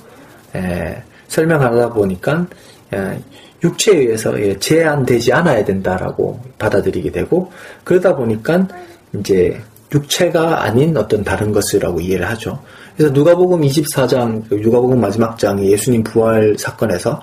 예, 0.56 1.00
설명하다 1.28 1.90
보니까 1.90 2.46
예, 2.92 3.20
육체에 3.62 3.98
의해서 3.98 4.36
예, 4.40 4.58
제한되지 4.58 5.32
않아야 5.32 5.64
된다라고 5.64 6.40
받아들이게 6.58 7.12
되고 7.12 7.52
그러다 7.84 8.16
보니까 8.16 8.66
이제 9.16 9.60
육체가 9.94 10.64
아닌 10.64 10.96
어떤 10.96 11.24
다른 11.24 11.52
것이라고 11.52 12.00
이해를 12.00 12.28
하죠. 12.30 12.60
그래서 12.96 13.12
누가복음 13.12 13.62
24장, 13.62 14.48
그 14.48 14.56
누가복음 14.56 15.00
마지막 15.00 15.38
장의 15.38 15.70
예수님 15.70 16.04
부활 16.04 16.56
사건에서 16.58 17.22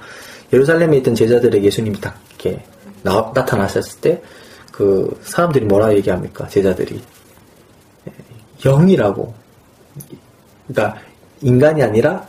예루살렘에 0.54 0.98
있던 0.98 1.16
제자들에게 1.16 1.66
예수님이 1.66 2.00
딱 2.02 2.20
이렇게 2.30 2.64
나, 3.04 3.32
나타나셨을 3.34 4.00
때 4.02 4.22
그 4.72 5.20
사람들이 5.22 5.66
뭐라 5.66 5.94
얘기합니까? 5.96 6.48
제자들이 6.48 7.02
영이라고. 8.64 9.34
그러니까 10.68 11.00
인간이 11.42 11.84
아니라 11.84 12.26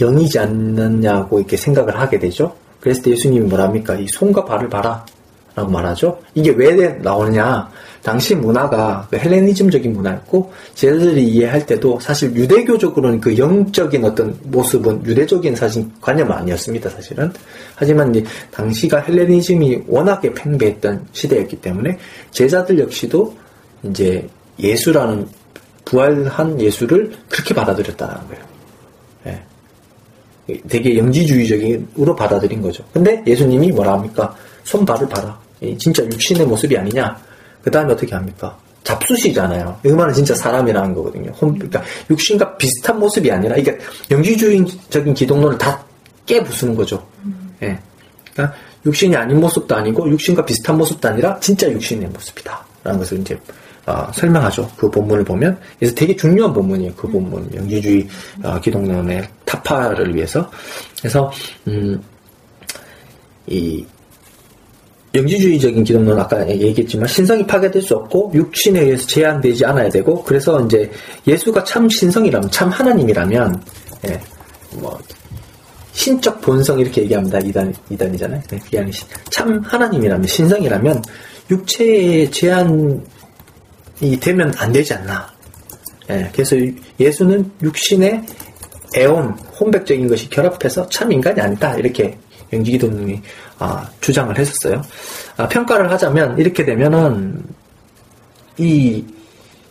영이지 0.00 0.38
않느냐고 0.38 1.38
이렇게 1.38 1.56
생각을 1.56 1.98
하게 1.98 2.18
되죠. 2.18 2.54
그랬을 2.80 3.02
때 3.02 3.10
예수님이 3.12 3.46
뭐랍니까? 3.46 3.94
이 3.94 4.06
손과 4.08 4.44
발을 4.44 4.68
봐라. 4.68 5.06
라고 5.56 5.70
말하죠. 5.70 6.18
이게 6.34 6.50
왜 6.50 6.74
나오느냐. 7.02 7.68
당시 8.02 8.36
문화가 8.36 9.08
그 9.10 9.16
헬레니즘적인 9.16 9.92
문화였고, 9.92 10.52
제자들이 10.74 11.26
이해할 11.26 11.66
때도 11.66 11.98
사실 11.98 12.36
유대교적으로는 12.36 13.20
그 13.20 13.36
영적인 13.36 14.04
어떤 14.04 14.38
모습은 14.44 15.04
유대적인 15.04 15.56
사실 15.56 15.86
관념은 16.00 16.30
아니었습니다, 16.30 16.90
사실은. 16.90 17.32
하지만 17.74 18.14
이제 18.14 18.24
당시가 18.52 19.00
헬레니즘이 19.00 19.84
워낙에 19.88 20.34
팽배했던 20.34 21.08
시대였기 21.12 21.56
때문에 21.62 21.98
제자들 22.30 22.78
역시도 22.78 23.34
이제 23.84 24.28
예수라는 24.60 25.26
부활한 25.86 26.60
예수를 26.60 27.12
그렇게 27.30 27.54
받아들였다는 27.54 28.14
거예요. 28.28 28.44
예. 30.48 30.60
되게 30.68 30.98
영지주의적으로 30.98 32.14
받아들인 32.14 32.60
거죠. 32.60 32.84
근데 32.92 33.22
예수님이 33.26 33.72
뭐라 33.72 33.94
합니까? 33.94 34.36
손발을 34.64 35.08
봐라. 35.08 35.45
진짜 35.78 36.04
육신의 36.04 36.46
모습이 36.46 36.76
아니냐? 36.76 37.16
그 37.62 37.70
다음에 37.70 37.92
어떻게 37.92 38.14
합니까? 38.14 38.56
잡수시잖아요. 38.84 39.80
이 39.84 39.88
말은 39.88 40.14
진짜 40.14 40.34
사람이라는 40.34 40.94
거거든요. 40.94 41.32
그러니까 41.32 41.82
육신과 42.08 42.56
비슷한 42.56 42.98
모습이 43.00 43.30
아니라, 43.32 43.56
이게 43.56 43.76
영지주의적인 44.10 45.14
기독론을 45.14 45.58
다 45.58 45.84
깨부수는 46.24 46.76
거죠. 46.76 47.04
예. 47.62 47.78
그러니까 48.32 48.56
육신이 48.84 49.16
아닌 49.16 49.40
모습도 49.40 49.74
아니고, 49.74 50.08
육신과 50.10 50.44
비슷한 50.44 50.76
모습도 50.76 51.08
아니라, 51.08 51.38
진짜 51.40 51.68
육신의 51.70 52.08
모습이다. 52.10 52.64
라는 52.84 53.00
것을 53.00 53.18
이제 53.18 53.36
어, 53.86 54.10
설명하죠. 54.12 54.68
그 54.76 54.90
본문을 54.90 55.24
보면. 55.24 55.58
그래서 55.78 55.94
되게 55.94 56.14
중요한 56.16 56.52
본문이에요. 56.52 56.94
그 56.94 57.08
본문. 57.08 57.50
영지주의 57.54 58.06
어, 58.42 58.60
기독론의 58.60 59.28
타파를 59.44 60.14
위해서. 60.14 60.50
그래서 60.98 61.30
음, 61.68 62.02
이 63.46 63.84
영지주의적인 65.16 65.84
기독론 65.84 66.18
아까 66.18 66.48
얘기했지만 66.48 67.08
신성이 67.08 67.46
파괴될 67.46 67.82
수 67.82 67.94
없고 67.94 68.32
육신에 68.34 68.80
의해서 68.80 69.06
제한되지 69.06 69.64
않아야 69.64 69.88
되고 69.88 70.22
그래서 70.22 70.64
이제 70.64 70.90
예수가 71.26 71.64
참 71.64 71.88
신성이라면 71.88 72.50
참 72.50 72.68
하나님이라면 72.68 73.62
예, 74.08 74.20
뭐 74.74 74.98
신적 75.92 76.40
본성 76.42 76.78
이렇게 76.78 77.02
얘기합니다. 77.02 77.38
이단 77.38 77.74
이단이잖아요. 77.90 78.42
네, 78.50 78.58
그게 78.58 78.78
아니 78.78 78.92
참 79.30 79.60
하나님이라면 79.64 80.26
신성이라면 80.26 81.02
육체의 81.50 82.30
제한이 82.30 83.00
되면 84.20 84.52
안 84.58 84.72
되지 84.72 84.94
않나. 84.94 85.26
예, 86.10 86.30
그래서 86.32 86.56
예수는 87.00 87.50
육신의 87.62 88.22
애온 88.96 89.30
혼백적인 89.58 90.06
것이 90.08 90.28
결합해서 90.28 90.88
참 90.88 91.10
인간이 91.10 91.40
아니다 91.40 91.74
이렇게 91.76 92.18
영지기독론이 92.52 93.22
아, 93.58 93.88
주장을 94.00 94.36
했었어요. 94.38 94.82
아, 95.36 95.48
평가를 95.48 95.90
하자면 95.92 96.38
이렇게 96.38 96.64
되면은 96.64 97.42
이 98.58 99.04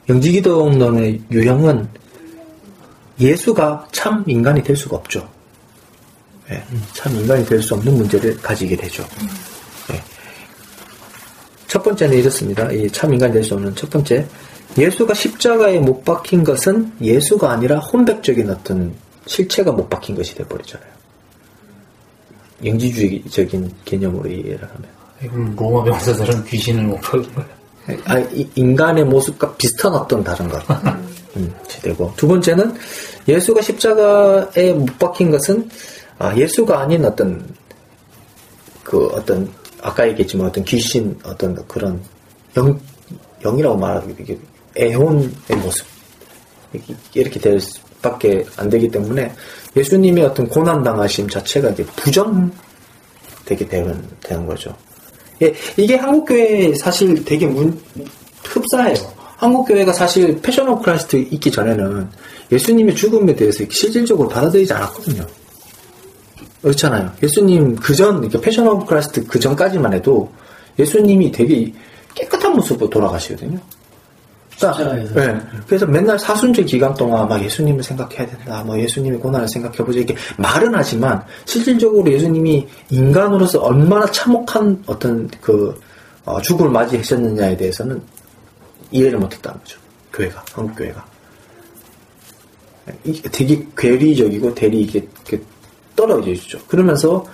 영지기독론의 0.09 1.21
유형은 1.31 1.87
예수가 3.19 3.87
참 3.91 4.23
인간이 4.27 4.61
될 4.63 4.75
수가 4.75 4.97
없죠. 4.97 5.27
예, 6.51 6.63
참 6.93 7.15
인간이 7.15 7.43
될 7.45 7.61
수 7.61 7.73
없는 7.73 7.95
문제를 7.95 8.37
가지게 8.37 8.75
되죠. 8.75 9.03
예. 9.91 10.01
첫 11.67 11.81
번째는 11.83 12.17
이렇습니다. 12.17 12.69
이 12.71 12.87
참 12.91 13.13
인간이 13.13 13.33
될 13.33 13.43
수 13.43 13.55
없는 13.55 13.73
첫 13.75 13.89
번째. 13.89 14.27
예수가 14.77 15.13
십자가에 15.13 15.79
못 15.79 16.03
박힌 16.03 16.43
것은 16.43 16.91
예수가 17.01 17.49
아니라 17.49 17.79
혼백적인 17.79 18.49
어떤 18.49 18.93
실체가 19.25 19.71
못 19.71 19.89
박힌 19.89 20.15
것이 20.15 20.35
돼버리잖아요. 20.35 20.89
영지주의적인 22.63 23.71
개념으로 23.85 24.29
이해를 24.29 24.61
하면. 24.63 24.83
이건 25.23 25.55
로마 25.55 25.83
병사들은 25.83 26.45
귀신을 26.45 26.83
못 26.83 27.01
박은 27.01 27.33
거야. 27.33 27.47
아, 28.05 28.19
이 28.31 28.47
인간의 28.55 29.05
모습과 29.05 29.55
비슷한 29.55 29.93
어떤 29.93 30.23
다른 30.23 30.49
것. 30.49 30.61
음, 31.37 31.53
되고. 31.81 32.11
두 32.15 32.27
번째는 32.27 32.75
예수가 33.27 33.61
십자가에 33.61 34.73
못 34.73 34.97
박힌 34.97 35.31
것은 35.31 35.69
아, 36.17 36.35
예수가 36.35 36.79
아닌 36.79 37.05
어떤 37.05 37.45
그 38.83 39.07
어떤 39.07 39.49
아까 39.81 40.07
얘기했지만 40.07 40.47
어떤 40.47 40.63
귀신 40.63 41.17
어떤 41.23 41.55
그런 41.67 42.01
영 42.55 42.79
영이라고 43.43 43.77
말하기 43.77 44.15
이게 44.19 44.39
애혼의 44.77 45.29
모습 45.61 45.85
이렇게 47.13 47.39
될수 47.39 47.79
밖에 48.05 48.45
안 48.57 48.69
되기 48.69 48.89
때문에 48.89 49.33
예수님의 49.75 50.23
어떤 50.23 50.47
고난 50.47 50.83
당하심 50.83 51.27
자체가 51.27 51.69
이제 51.71 51.83
부정되게 51.95 53.67
되는 53.67 54.01
되는 54.21 54.45
거죠. 54.45 54.75
예, 55.41 55.53
이게 55.75 55.95
한국 55.95 56.25
교회 56.25 56.73
사실 56.75 57.25
되게 57.25 57.45
문, 57.45 57.77
흡사해요. 58.43 58.95
한국 59.37 59.65
교회가 59.65 59.91
사실 59.91 60.39
Passion 60.41 60.69
of 60.69 60.83
Christ 60.83 61.17
있기 61.17 61.51
전에는 61.51 62.07
예수님의 62.51 62.95
죽음에 62.95 63.35
대해서 63.35 63.65
실질적으로 63.69 64.29
받아들이지 64.29 64.71
않았거든요. 64.71 65.25
그렇잖아요. 66.61 67.11
예수님 67.21 67.75
그전 67.75 68.29
Passion 68.41 68.67
of 68.67 68.85
Christ 68.85 69.25
그 69.27 69.39
전까지만 69.39 69.93
해도 69.93 70.31
예수님이 70.79 71.31
되게 71.31 71.73
깨끗한 72.13 72.53
모습으로 72.53 72.89
돌아가시거든요. 72.89 73.59
십자가에서. 74.55 75.13
네. 75.13 75.39
그래서 75.67 75.85
맨날 75.85 76.17
사순절 76.17 76.65
기간 76.65 76.93
동안 76.93 77.27
막 77.27 77.43
예수님을 77.43 77.83
생각해야 77.83 78.25
된다. 78.25 78.63
뭐 78.63 78.79
예수님의 78.79 79.19
고난을 79.19 79.47
생각해보자. 79.47 79.99
이렇게 79.99 80.15
말은 80.37 80.73
하지만 80.73 81.23
실질적으로 81.45 82.09
예수님이 82.11 82.67
인간으로서 82.89 83.59
얼마나 83.59 84.05
참혹한 84.07 84.81
어떤 84.85 85.29
그 85.41 85.79
어, 86.23 86.41
죽음을 86.41 86.71
맞이하셨느냐에 86.71 87.57
대해서는 87.57 88.01
이해를 88.91 89.19
못했다는 89.19 89.59
거죠. 89.59 89.79
교회가 90.13 90.43
한국 90.53 90.75
교회가 90.77 91.05
되게 93.31 93.65
괴리적이고 93.77 94.55
대리 94.55 94.81
이게 94.81 95.07
떨어져 95.95 96.31
있죠. 96.31 96.59
그러면서 96.67 97.15
어, 97.15 97.25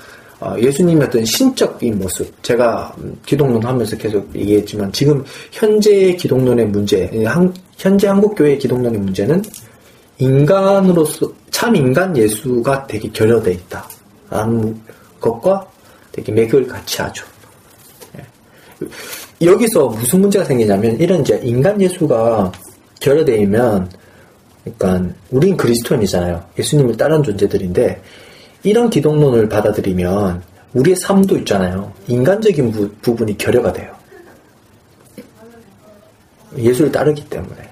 예수님의 0.60 1.08
어떤 1.08 1.24
신적인 1.24 2.00
모습, 2.00 2.42
제가 2.44 2.96
음, 2.98 3.16
기독론 3.26 3.64
하면서 3.64 3.96
계속 3.98 4.28
얘기했지만 4.36 4.92
지금 4.92 5.24
현재 5.52 6.14
기독론의 6.16 6.66
문제, 6.68 7.10
한- 7.26 7.54
현재 7.78 8.08
한국교회 8.08 8.58
기독론의 8.58 9.00
문제는 9.00 9.44
인간으로서 10.18 11.32
참 11.50 11.76
인간 11.76 12.16
예수가 12.16 12.88
되게 12.88 13.10
결여돼 13.12 13.54
있다라는 14.32 14.82
것과 15.20 15.66
되게 16.12 16.32
맥을 16.32 16.68
같이 16.68 17.02
하죠. 17.02 17.26
예. 18.18 19.46
여기서 19.46 19.90
무슨 19.90 20.22
문제가 20.22 20.46
생기냐면 20.46 21.00
이런 21.00 21.22
이제 21.22 21.40
인간 21.44 21.80
예수가 21.82 22.52
결여돼 23.00 23.38
있면 23.42 23.90
그러니까 24.64 25.14
우린 25.32 25.58
그리스도인이잖아요. 25.58 26.44
예수님을 26.60 26.98
따르는 26.98 27.24
존재들인데 27.24 28.02
이런 28.64 28.90
기독론을 28.90 29.50
받아들이면 29.50 30.44
우리의 30.74 30.96
삶도 30.96 31.38
있잖아요. 31.40 31.92
인간적인 32.08 32.72
부, 32.72 32.90
부분이 33.02 33.38
결여가 33.38 33.74
돼요. 33.74 33.94
예수를 36.58 36.92
따르기 36.92 37.26
때문에 37.30 37.70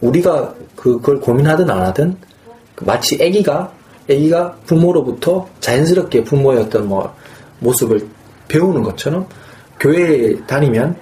우리가 0.00 0.54
그걸 0.76 1.20
고민하든 1.20 1.68
안 1.70 1.82
하든 1.82 2.16
마치 2.80 3.14
아기가 3.22 3.72
아기가 4.04 4.56
부모로부터 4.66 5.48
자연스럽게 5.60 6.24
부모의 6.24 6.60
어떤 6.60 6.88
뭐 6.88 7.14
모습을 7.60 8.06
배우는 8.48 8.82
것처럼 8.82 9.26
교회에 9.80 10.36
다니면 10.46 10.96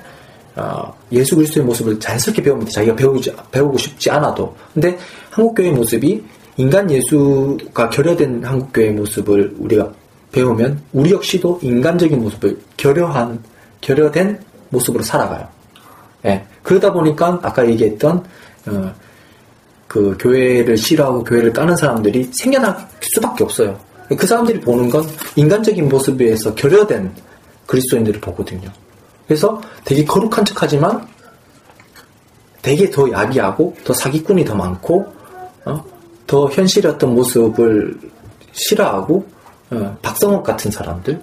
어, 0.55 0.95
예수 1.11 1.35
그리스도의 1.35 1.65
모습을 1.67 1.99
자연스럽게 1.99 2.43
배우면 2.43 2.67
돼. 2.67 2.71
자기가 2.73 2.95
배우지, 2.97 3.35
배우고 3.51 3.79
싶지 3.79 4.11
않아도. 4.11 4.55
근데 4.75 4.99
한국 5.31 5.55
교회의 5.55 5.73
모습이 5.73 6.23
인간 6.57 6.91
예수가 6.91 7.91
결여된 7.91 8.45
한국교회의 8.45 8.93
모습을 8.93 9.55
우리가 9.59 9.93
배우면 10.33 10.83
우리 10.93 11.13
역시도 11.13 11.61
인간적인 11.63 12.21
모습을 12.21 12.59
결여한, 12.77 13.43
결여된 13.81 14.39
모습으로 14.71 15.03
살아가요. 15.03 15.47
예. 16.25 16.45
그러다 16.63 16.93
보니까 16.93 17.39
아까 17.43 17.67
얘기했던, 17.69 18.25
어, 18.67 18.95
그 19.89 20.17
교회를 20.19 20.77
싫어하고 20.77 21.25
교회를 21.25 21.53
까는 21.53 21.77
사람들이 21.77 22.31
생겨날 22.33 22.89
수밖에 23.15 23.45
없어요. 23.45 23.79
그 24.17 24.27
사람들이 24.27 24.61
보는 24.61 24.89
건 24.89 25.05
인간적인 25.37 25.89
모습에서 25.89 26.55
결여된 26.55 27.13
그리스도인들을 27.67 28.21
보거든요. 28.21 28.71
그래서 29.27 29.61
되게 29.85 30.05
거룩한 30.05 30.45
척하지만 30.45 31.07
되게 32.61 32.91
더 32.91 33.11
야비하고 33.11 33.77
더 33.85 33.93
사기꾼이 33.93 34.45
더 34.45 34.55
많고 34.55 35.13
어? 35.65 35.85
더 36.33 36.49
현실의 36.49 36.93
어떤 36.93 37.15
모습을 37.15 37.95
싫어하고 38.53 39.29
어, 39.71 39.99
박성욱 40.01 40.43
같은 40.43 40.71
사람들 40.71 41.21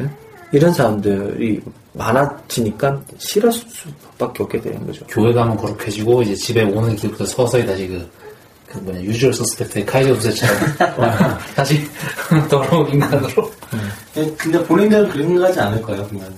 예? 0.00 0.10
이런 0.52 0.72
사람들이 0.72 1.60
많아지니까 1.94 3.00
싫을 3.18 3.50
수밖에 3.50 4.44
없게 4.44 4.60
되는 4.60 4.86
거죠. 4.86 5.04
교회 5.08 5.32
가면 5.32 5.56
거룩해지고 5.56 6.22
이제 6.22 6.36
집에 6.36 6.62
오는 6.62 6.94
길부터 6.94 7.26
서서히 7.26 7.66
다시 7.66 7.88
그, 7.88 8.08
그 8.68 8.78
뭐냐 8.78 9.02
유주얼 9.02 9.34
서스펙트의 9.34 9.84
카이저 9.84 10.14
부세처럼 10.14 10.56
다시 11.56 11.84
더러운 12.48 12.88
인간으로 12.90 13.50
예, 14.18 14.24
근데 14.38 14.62
본인들은 14.62 15.08
그런 15.08 15.26
생각하지 15.26 15.60
않을 15.60 15.82
거예요, 15.82 16.06
그냥. 16.06 16.32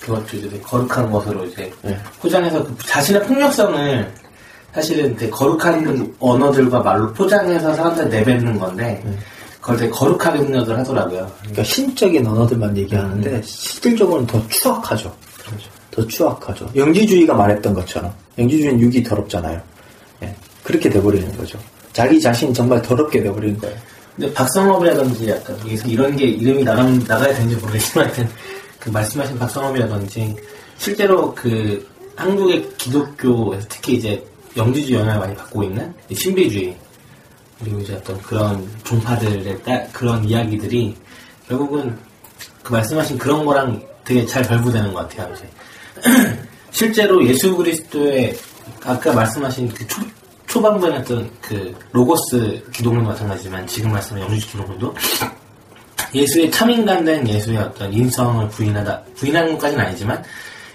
그것도 0.00 0.36
이제 0.36 0.60
거룩한 0.64 1.12
것으로 1.12 1.44
이제 1.44 1.70
네. 1.82 1.96
포장해서 2.20 2.64
그 2.64 2.74
자신의 2.86 3.22
폭력성을 3.24 4.12
사실은 4.74 5.16
되게 5.16 5.30
거룩한 5.30 6.14
언어들과 6.20 6.80
말로 6.80 7.12
포장해서 7.12 7.74
사람들 7.74 8.08
내뱉는 8.08 8.58
건데 8.58 9.02
그걸 9.60 9.76
되게 9.76 9.90
거룩하게 9.90 10.38
생각을 10.38 10.78
하더라고요. 10.78 11.30
그러니까 11.40 11.64
신적인 11.64 12.26
언어들만 12.26 12.76
얘기하는데 12.76 13.42
실질적으로는 13.42 14.26
더 14.26 14.42
추악하죠. 14.48 15.14
더 15.90 16.06
추악하죠. 16.06 16.70
영지주의가 16.74 17.34
말했던 17.34 17.74
것처럼 17.74 18.12
영지주의는 18.38 18.80
육이 18.80 19.02
더럽잖아요. 19.02 19.60
예, 20.22 20.34
그렇게 20.62 20.88
돼버리는 20.88 21.36
거죠. 21.36 21.58
자기 21.92 22.20
자신이 22.20 22.54
정말 22.54 22.80
더럽게 22.80 23.22
돼버리는 23.22 23.58
거예요. 23.58 23.76
근데 24.14 24.32
박성업이라든지 24.32 25.28
약간 25.28 25.58
여기서 25.60 25.88
이런 25.88 26.16
게 26.16 26.26
이름이 26.26 26.62
나가, 26.62 26.82
나가야 26.82 27.34
되는지 27.34 27.56
모르겠지만 27.56 28.06
하여튼 28.06 28.28
그 28.78 28.90
말씀하신 28.90 29.38
박성업이라든지 29.38 30.36
실제로 30.78 31.34
그 31.34 31.86
한국의 32.16 32.68
기독교에서 32.76 33.66
특히 33.68 33.94
이제 33.94 34.22
영지주의 34.56 34.98
영향을 34.98 35.20
많이 35.20 35.34
받고 35.36 35.62
있는 35.62 35.92
이 36.08 36.14
신비주의 36.14 36.76
그리고 37.60 37.80
이제 37.80 37.94
어떤 37.94 38.20
그런 38.22 38.68
종파들의 38.84 39.62
따- 39.62 39.86
그런 39.92 40.24
이야기들이 40.24 40.96
결국은 41.48 41.96
그 42.62 42.72
말씀하신 42.72 43.18
그런 43.18 43.44
거랑 43.44 43.82
되게 44.04 44.24
잘 44.26 44.42
결부되는 44.42 44.92
것 44.92 45.08
같아요. 45.08 45.32
이제 45.34 45.50
실제로 46.70 47.24
예수 47.26 47.54
그리스도의 47.56 48.36
아까 48.84 49.12
말씀하신 49.12 49.68
그 49.74 49.86
초, 49.86 50.00
초반부에 50.46 50.92
했던 50.94 51.30
그 51.42 51.74
로고스 51.92 52.64
기독론도 52.72 53.10
마찬가지지만 53.10 53.66
지금 53.66 53.92
말씀하신 53.92 54.28
영주주 54.28 54.52
기독론도 54.52 54.94
예수의 56.14 56.50
참인간된 56.50 57.28
예수의 57.28 57.58
어떤 57.58 57.92
인성을 57.92 58.48
부인하다 58.48 59.02
부인하는 59.16 59.52
것까지는 59.52 59.84
아니지만 59.84 60.22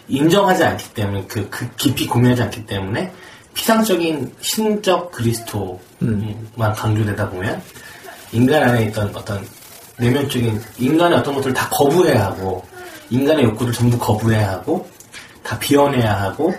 인정하지 0.08 0.64
않기 0.64 0.94
때문에 0.94 1.26
그, 1.28 1.50
그 1.50 1.68
깊이 1.76 2.06
고민하지 2.08 2.44
않기 2.44 2.66
때문에 2.68 3.12
피상적인 3.56 4.32
신적 4.42 5.12
그리스도만 5.12 6.74
강조되다 6.76 7.30
보면 7.30 7.62
인간 8.32 8.62
안에 8.64 8.84
있던 8.86 9.12
어떤 9.16 9.46
내면적인 9.98 10.62
인간의 10.78 11.18
어떤 11.20 11.34
것들을 11.36 11.54
다 11.54 11.68
거부해야 11.72 12.26
하고 12.26 12.64
인간의 13.10 13.46
욕구를 13.46 13.74
전부 13.74 13.98
거부해야 13.98 14.52
하고 14.52 14.88
다 15.42 15.58
비워내야 15.58 16.22
하고 16.22 16.54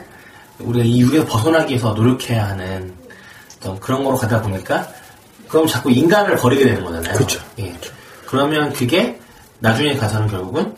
우리가 0.58 0.84
이 0.84 1.00
육에서 1.00 1.26
벗어나기 1.26 1.72
위해서 1.74 1.92
노력해야 1.92 2.48
하는 2.48 2.94
어떤 3.58 3.78
그런 3.78 4.02
거로 4.04 4.16
가다 4.16 4.40
보니까 4.40 4.88
그럼 5.48 5.66
자꾸 5.66 5.90
인간을 5.90 6.36
버리게 6.36 6.64
되는 6.64 6.82
거잖아요. 6.82 7.14
그렇죠. 7.14 7.40
예. 7.58 7.72
그러면 8.26 8.72
그게 8.72 9.18
나중에 9.58 9.96
가서는 9.96 10.28
결국은 10.28 10.74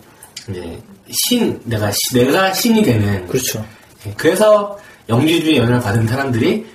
이제 0.50 0.82
신 1.10 1.60
내가 1.64 1.90
시- 1.92 2.14
내가 2.14 2.52
신이 2.52 2.82
되는 2.82 3.26
그렇죠. 3.28 3.64
예, 4.06 4.12
그래서 4.16 4.76
영지주의 5.08 5.58
영향을 5.58 5.80
받은 5.80 6.06
사람들이 6.06 6.66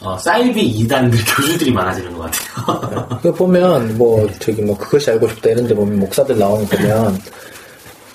어, 0.00 0.16
사이비 0.16 0.62
이단들 0.62 1.18
교주들이 1.36 1.72
많아지는 1.72 2.16
것 2.16 2.30
같아요. 2.30 3.08
그 3.22 3.32
보면 3.32 3.98
뭐 3.98 4.28
저기 4.38 4.62
뭐 4.62 4.76
그것이 4.76 5.10
알고 5.10 5.28
싶다 5.28 5.50
이런 5.50 5.66
데 5.66 5.74
보면 5.74 5.98
목사들 5.98 6.38
나오는 6.38 6.66
거 6.68 6.76
보면 6.76 7.18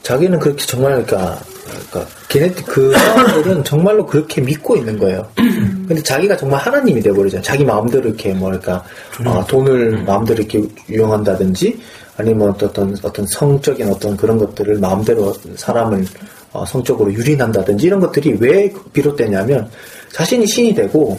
자기는 0.03 0.39
그렇게 0.39 0.65
정말 0.65 1.03
그러니까 1.03 1.39
그러니까 1.65 2.05
걔네 2.29 2.51
그 2.65 2.91
사람들은 2.91 3.63
정말로 3.63 4.05
그렇게 4.05 4.41
믿고 4.41 4.77
있는 4.77 4.97
거예요. 4.97 5.27
근데 5.35 6.01
자기가 6.01 6.37
정말 6.37 6.59
하나님이 6.59 7.01
돼버리잖아. 7.01 7.41
자기 7.41 7.65
마음대로 7.65 8.09
이렇게 8.09 8.33
뭐랄까 8.33 8.83
어, 9.25 9.45
돈을 9.47 10.03
마음대로 10.03 10.41
이렇게 10.41 10.61
유용한다든지 10.89 11.79
아니면 12.15 12.49
어떤 12.49 12.95
어떤 13.03 13.25
성적인 13.25 13.89
어떤 13.89 14.15
그런 14.15 14.37
것들을 14.37 14.77
마음대로 14.77 15.33
사람을 15.55 16.05
어, 16.53 16.65
성적으로 16.65 17.11
유린한다든지 17.11 17.85
이런 17.85 17.99
것들이 17.99 18.37
왜 18.39 18.71
비롯되냐면 18.93 19.69
자신이 20.11 20.47
신이 20.47 20.75
되고 20.75 21.17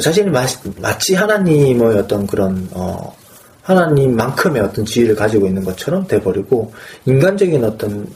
자신이 0.00 0.30
마, 0.30 0.46
마치 0.80 1.14
하나님의 1.14 1.98
어떤 1.98 2.26
그런 2.26 2.68
어, 2.72 3.16
하나님만큼의 3.62 4.62
어떤 4.62 4.84
지위를 4.84 5.14
가지고 5.14 5.46
있는 5.46 5.64
것처럼 5.64 6.06
돼버리고 6.06 6.72
인간적인 7.04 7.64
어떤 7.64 8.06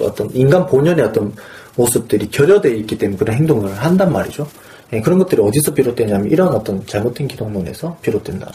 어떤 0.00 0.30
인간 0.34 0.66
본연의 0.66 1.04
어떤 1.04 1.32
모습들이 1.76 2.30
결여되어 2.30 2.72
있기 2.72 2.98
때문에 2.98 3.18
그런 3.18 3.36
행동을 3.36 3.72
한단 3.74 4.12
말이죠. 4.12 4.48
예, 4.92 5.00
그런 5.00 5.18
것들이 5.18 5.42
어디서 5.42 5.74
비롯되냐면 5.74 6.30
이런 6.30 6.48
어떤 6.48 6.84
잘못된 6.86 7.28
기독론에서 7.28 7.98
비롯된다. 8.02 8.50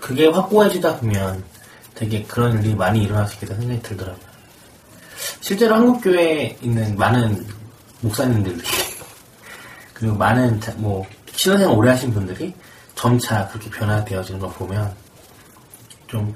그게 0.00 0.26
확고해지다 0.26 0.98
보면 0.98 1.42
되게 1.94 2.22
그런 2.24 2.62
일이 2.62 2.74
많이 2.74 3.02
일어날 3.02 3.26
수 3.26 3.34
있겠다 3.34 3.54
생각이 3.54 3.82
들더라고요. 3.82 4.33
실제로 5.40 5.74
한국 5.74 6.00
교회에 6.02 6.56
있는 6.60 6.96
많은 6.96 7.46
목사님들이 8.00 8.60
그리고 9.92 10.14
많은 10.16 10.60
자- 10.60 10.72
뭐 10.76 11.04
신앙생활 11.36 11.76
오래 11.76 11.90
하신 11.90 12.12
분들이 12.12 12.54
점차 12.94 13.46
그렇게 13.48 13.70
변화되어지는 13.70 14.40
걸 14.40 14.50
보면 14.52 14.94
좀 16.06 16.34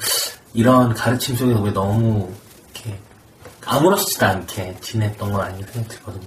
이런 0.54 0.92
가르침 0.94 1.36
속에서 1.36 1.60
우리 1.60 1.72
너무 1.72 2.32
이렇게 2.74 2.98
아무렇지도 3.64 4.26
않게 4.26 4.76
지냈던 4.80 5.32
건 5.32 5.40
아닌가 5.40 5.70
생각이 5.72 5.94
들거든요. 5.94 6.26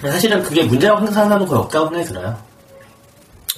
사실은 0.00 0.42
그게 0.42 0.64
문제라고 0.64 1.00
생각하는 1.00 1.28
사람은 1.28 1.46
거의 1.46 1.60
없다고 1.62 1.86
생각이 1.88 2.08
들어요. 2.08 2.47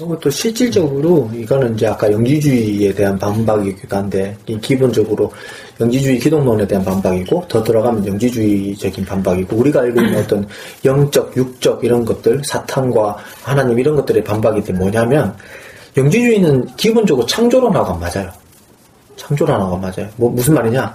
그리고 0.00 0.18
또 0.18 0.30
실질적으로 0.30 1.30
이거는 1.34 1.74
이제 1.74 1.86
아까 1.86 2.10
영지주의에 2.10 2.94
대한 2.94 3.18
반박이기도 3.18 3.94
한데 3.94 4.34
이 4.46 4.58
기본적으로 4.58 5.30
영지주의 5.78 6.18
기독론에 6.18 6.66
대한 6.66 6.82
반박이고 6.82 7.44
더 7.48 7.62
들어가면 7.62 8.06
영지주의적인 8.06 9.04
반박이고 9.04 9.54
우리가 9.54 9.80
알고 9.80 10.00
있는 10.00 10.18
어떤 10.18 10.48
영적, 10.86 11.36
육적 11.36 11.84
이런 11.84 12.06
것들 12.06 12.40
사탄과 12.46 13.18
하나님 13.42 13.78
이런 13.78 13.94
것들의 13.94 14.24
반박이 14.24 14.72
뭐냐면 14.72 15.36
영지주의는 15.94 16.76
기본적으로 16.76 17.26
창조론하고 17.26 17.92
안 17.92 18.00
맞아요. 18.00 18.30
창조론하고 19.16 19.74
안 19.74 19.80
맞아요. 19.82 20.08
뭐 20.16 20.30
무슨 20.30 20.54
말이냐? 20.54 20.94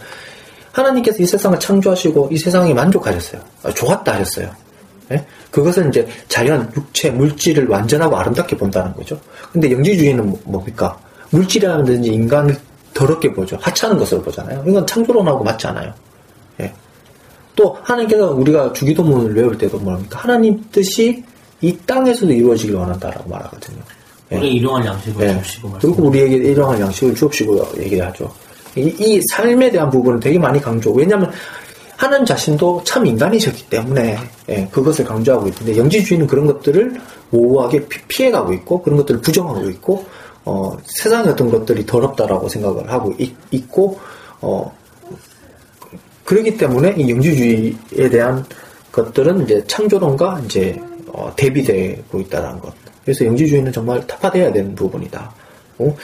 하나님께서 0.72 1.22
이 1.22 1.28
세상을 1.28 1.60
창조하시고 1.60 2.30
이 2.32 2.38
세상에 2.40 2.74
만족하셨어요. 2.74 3.40
아, 3.62 3.72
좋았다 3.72 4.16
하셨어요. 4.16 4.65
예? 5.12 5.26
그것은 5.52 5.90
이제 5.90 6.08
자연, 6.28 6.72
육체, 6.76 7.10
물질을 7.12 7.68
완전하고 7.68 8.18
아름답게 8.18 8.58
본다는 8.58 8.94
거죠. 8.94 9.20
근데 9.52 9.72
영지주의는 9.72 10.28
뭐- 10.30 10.40
뭡니까? 10.46 10.98
물질이라든지 11.30 12.10
인간을 12.10 12.58
더럽게 12.94 13.32
보죠. 13.34 13.58
하찮은 13.62 13.98
것으로 13.98 14.22
보잖아요. 14.22 14.64
이건 14.68 14.86
창조론하고 14.88 15.44
맞지 15.44 15.68
않아요. 15.68 15.94
예. 16.62 16.72
또 17.56 17.78
하나님께서 17.84 18.32
우리가 18.32 18.74
주기도문을 18.74 19.36
외울 19.36 19.58
때도 19.58 19.78
뭡니까? 19.80 20.20
하나님 20.20 20.64
뜻이 20.72 21.24
이 21.62 21.78
땅에서도 21.86 22.32
이루어지길 22.32 22.76
원한다라고 22.76 23.30
말하거든요. 23.30 23.78
예. 24.32 24.38
우리 24.38 24.54
일용할 24.56 24.86
양식을 24.86 25.28
네. 25.28 25.42
주시고 25.44 25.70
말씀. 25.70 25.92
그리고 25.92 26.08
우리에게 26.10 26.36
일용할 26.38 26.80
양식을 26.80 27.16
주옵시고 27.16 27.68
얘기를 27.80 28.06
하죠. 28.08 28.32
이, 28.76 28.82
이 29.00 29.22
삶에 29.32 29.70
대한 29.72 29.90
부분은 29.90 30.20
되게 30.20 30.38
많이 30.40 30.60
강조. 30.62 30.92
왜냐하면 30.92 31.32
하나님 32.06 32.24
자신도 32.24 32.84
참 32.84 33.04
인간이셨기 33.06 33.68
때문에 33.68 34.18
예, 34.50 34.68
그것을 34.72 35.06
강조하고 35.06 35.48
있는데 35.48 35.76
영지주의는 35.76 36.28
그런 36.28 36.46
것들을 36.46 37.02
모호하게 37.32 37.88
피- 37.88 38.02
피해가고 38.08 38.54
있고 38.54 38.84
그런 38.84 38.98
것들을 38.98 39.22
부정하고 39.22 39.68
있고 39.72 40.06
어, 40.46 40.78
세상의 40.86 41.32
어떤 41.32 41.50
것들이 41.50 41.84
더럽다라고 41.88 42.48
생각을 42.48 42.92
하고 42.92 43.12
있, 43.18 43.36
고 43.72 44.00
어, 44.40 44.72
그렇기 46.24 46.58
때문에 46.58 46.94
이 46.96 47.10
영지주의에 47.10 48.10
대한 48.12 48.46
것들은 48.92 49.44
이제 49.44 49.64
창조론과 49.66 50.42
이제 50.46 50.80
어, 51.08 51.34
대비되고 51.36 52.20
있다는 52.20 52.60
것. 52.60 52.72
그래서 53.04 53.26
영지주의는 53.26 53.72
정말 53.72 54.06
타파돼야 54.06 54.52
되는 54.52 54.76
부분이다. 54.76 55.34
어, 55.80 55.96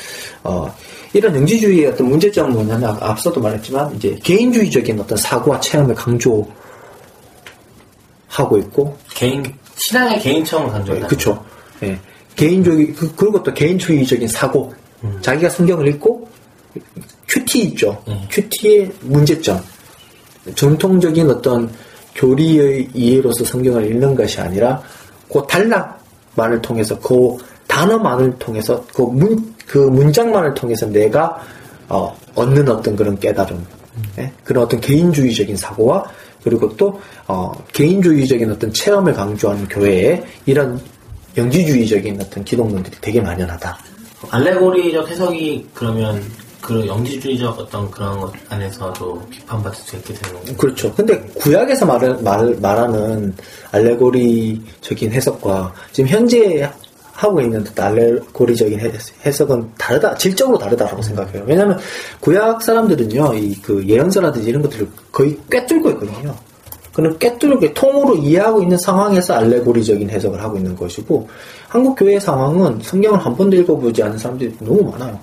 어, 0.43 0.75
이런 1.13 1.35
영지주의의 1.35 1.87
어떤 1.87 2.07
문제점은 2.09 2.53
뭐냐면 2.53 2.89
아- 3.01 3.11
앞서도 3.11 3.41
말했지만 3.41 3.95
이제 3.95 4.17
개인주의적인 4.23 4.99
어떤 4.99 5.17
사고와 5.17 5.59
체험을 5.59 5.95
강조하고 5.95 6.47
있고 8.59 8.97
개인 9.09 9.43
신앙의 9.75 10.19
개인성을 10.19 10.71
강조한다. 10.71 11.07
그쵸. 11.07 11.43
예. 11.83 11.97
개인주의, 12.35 12.93
그, 12.93 13.13
그리고 13.15 13.41
또 13.43 13.53
개인주의적인 13.53 14.27
사고. 14.27 14.73
자기가 15.21 15.49
성경을 15.49 15.87
읽고, 15.87 16.27
큐티 17.27 17.61
있죠. 17.63 18.01
음. 18.07 18.21
큐티의 18.29 18.91
문제점. 19.01 19.59
전통적인 20.55 21.29
어떤 21.29 21.71
교리의 22.15 22.89
이해로서 22.93 23.43
성경을 23.43 23.89
읽는 23.89 24.15
것이 24.15 24.39
아니라, 24.39 24.81
그 25.31 25.41
단락만을 25.47 26.61
통해서, 26.61 26.99
그 26.99 27.37
단어만을 27.71 28.37
통해서, 28.37 28.83
그 28.93 29.03
문, 29.03 29.55
그 29.65 29.77
문장만을 29.77 30.53
통해서 30.53 30.85
내가, 30.85 31.41
어, 31.87 32.13
얻는 32.35 32.67
어떤 32.67 32.97
그런 32.97 33.17
깨달음. 33.17 33.65
예? 34.17 34.29
그런 34.43 34.65
어떤 34.65 34.81
개인주의적인 34.81 35.55
사고와, 35.55 36.03
그리고 36.43 36.75
또, 36.75 36.99
어, 37.27 37.49
개인주의적인 37.71 38.51
어떤 38.51 38.73
체험을 38.73 39.13
강조하는 39.13 39.69
교회에 39.69 40.21
이런 40.45 40.81
영지주의적인 41.37 42.19
어떤 42.19 42.43
기독론들이 42.43 42.97
되게 42.99 43.21
만연하다. 43.21 43.77
알레고리적 44.29 45.09
해석이 45.09 45.69
그러면 45.73 46.21
그 46.59 46.85
영지주의적 46.85 47.57
어떤 47.57 47.89
그런 47.89 48.19
것 48.19 48.33
안에서도 48.49 49.27
비판받을 49.29 49.77
수 49.77 49.95
있게 49.95 50.13
되는 50.13 50.39
거고. 50.39 50.57
그렇죠. 50.57 50.93
근데 50.93 51.17
구약에서 51.39 51.85
말, 51.85 52.17
말, 52.21 52.53
말하는 52.61 53.33
알레고리적인 53.71 55.13
해석과 55.13 55.73
지금 55.93 56.09
현재 56.09 56.69
하고 57.21 57.39
있는 57.39 57.61
어떤 57.61 57.85
알레고리적인 57.85 58.79
해- 58.79 58.91
해석은 59.25 59.73
다르다, 59.77 60.15
질적으로 60.15 60.57
다르다라고 60.57 61.03
생각해요. 61.03 61.43
왜냐하면 61.45 61.77
구약 62.19 62.63
사람들은요, 62.63 63.35
이 63.35 63.61
그 63.61 63.85
예언서라든지 63.85 64.49
이런 64.49 64.63
것들을 64.63 64.87
거의 65.11 65.37
꿰뚫고 65.51 65.91
있거든요. 65.91 66.33
그는 66.93 67.17
꿰뚫게 67.19 67.73
통으로 67.75 68.15
이해하고 68.15 68.63
있는 68.63 68.75
상황에서 68.79 69.35
알레고리적인 69.35 70.09
해석을 70.09 70.41
하고 70.41 70.57
있는 70.57 70.75
것이고 70.75 71.29
한국 71.69 71.95
교회 71.95 72.19
상황은 72.19 72.79
성경을 72.81 73.19
한 73.19 73.35
번도 73.37 73.55
읽어보지 73.57 74.01
않은 74.01 74.17
사람들이 74.17 74.55
너무 74.59 74.91
많아요. 74.91 75.17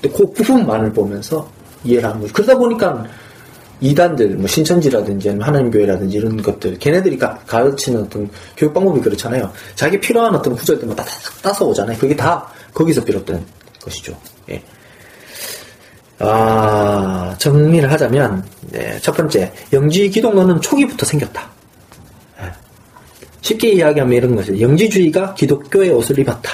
근데 0.00 0.16
그 0.16 0.32
부분만을 0.32 0.92
보면서 0.94 1.46
이해를 1.84 2.08
하는 2.08 2.22
거죠. 2.22 2.32
그러다 2.32 2.56
보니까 2.56 3.04
이단들, 3.80 4.36
뭐 4.36 4.46
신천지라든지 4.46 5.28
하나님교회라든지 5.28 6.16
이런 6.16 6.40
것들, 6.42 6.78
걔네들이 6.78 7.18
가, 7.18 7.38
가르치는 7.46 8.02
어떤 8.04 8.30
교육 8.56 8.72
방법이 8.72 9.00
그렇잖아요. 9.00 9.52
자기 9.74 10.00
필요한 10.00 10.34
어떤 10.34 10.54
구절들만 10.54 10.96
따닥 10.96 11.12
따서 11.42 11.66
오잖아요. 11.66 11.98
그게 11.98 12.16
다 12.16 12.46
거기서 12.72 13.04
비롯된 13.04 13.44
것이죠. 13.82 14.16
예. 14.50 14.62
아, 16.18 17.34
정리를 17.38 17.90
하자면, 17.92 18.44
네, 18.72 18.98
첫 19.02 19.14
번째, 19.14 19.52
영지 19.72 20.08
기독론은 20.08 20.60
초기부터 20.62 21.04
생겼다. 21.04 21.56
쉽게 23.46 23.74
이야기하면 23.74 24.12
이런 24.14 24.34
거죠. 24.34 24.58
영지주의가 24.58 25.34
기독교의 25.34 25.90
옷을 25.90 26.18
입었다. 26.18 26.50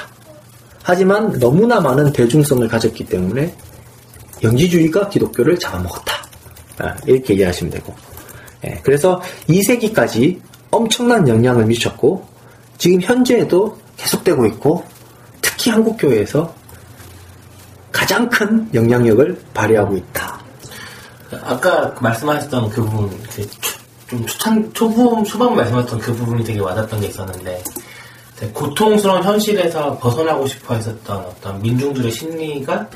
하지만 0.82 1.38
너무나 1.38 1.80
많은 1.80 2.12
대중성을 2.12 2.68
가졌기 2.68 3.06
때문에 3.06 3.54
영지주의가 4.42 5.08
기독교를 5.08 5.58
잡아먹었다. 5.58 6.12
아, 6.78 6.94
이렇게 7.06 7.34
이해하시면 7.34 7.72
되고. 7.72 7.94
예, 8.64 8.80
그래서 8.82 9.20
2세기까지 9.48 10.40
엄청난 10.70 11.28
영향을 11.28 11.66
미쳤고, 11.66 12.26
지금 12.78 13.00
현재에도 13.00 13.76
계속되고 13.96 14.46
있고, 14.46 14.84
특히 15.40 15.70
한국 15.70 15.96
교회에서 15.96 16.54
가장 17.90 18.28
큰 18.28 18.68
영향력을 18.72 19.40
발휘하고 19.52 19.96
있다. 19.96 20.40
아까 21.44 21.92
그 21.94 22.02
말씀하셨던 22.02 22.70
그 22.70 22.82
부분, 22.84 23.10
그 23.34 23.48
초- 23.60 23.78
좀 24.08 24.26
초창, 24.26 24.72
초보, 24.72 25.22
초반 25.24 25.54
말씀하셨던 25.56 25.98
그 26.00 26.14
부분이 26.14 26.44
되게 26.44 26.60
와닿던 26.60 27.00
게 27.00 27.06
있었는데, 27.08 27.62
고통스러운 28.52 29.22
현실에서 29.22 29.96
벗어나고 29.98 30.46
싶어 30.46 30.74
했었던 30.74 31.16
어떤 31.18 31.62
민중들의 31.62 32.10
심리가 32.10 32.86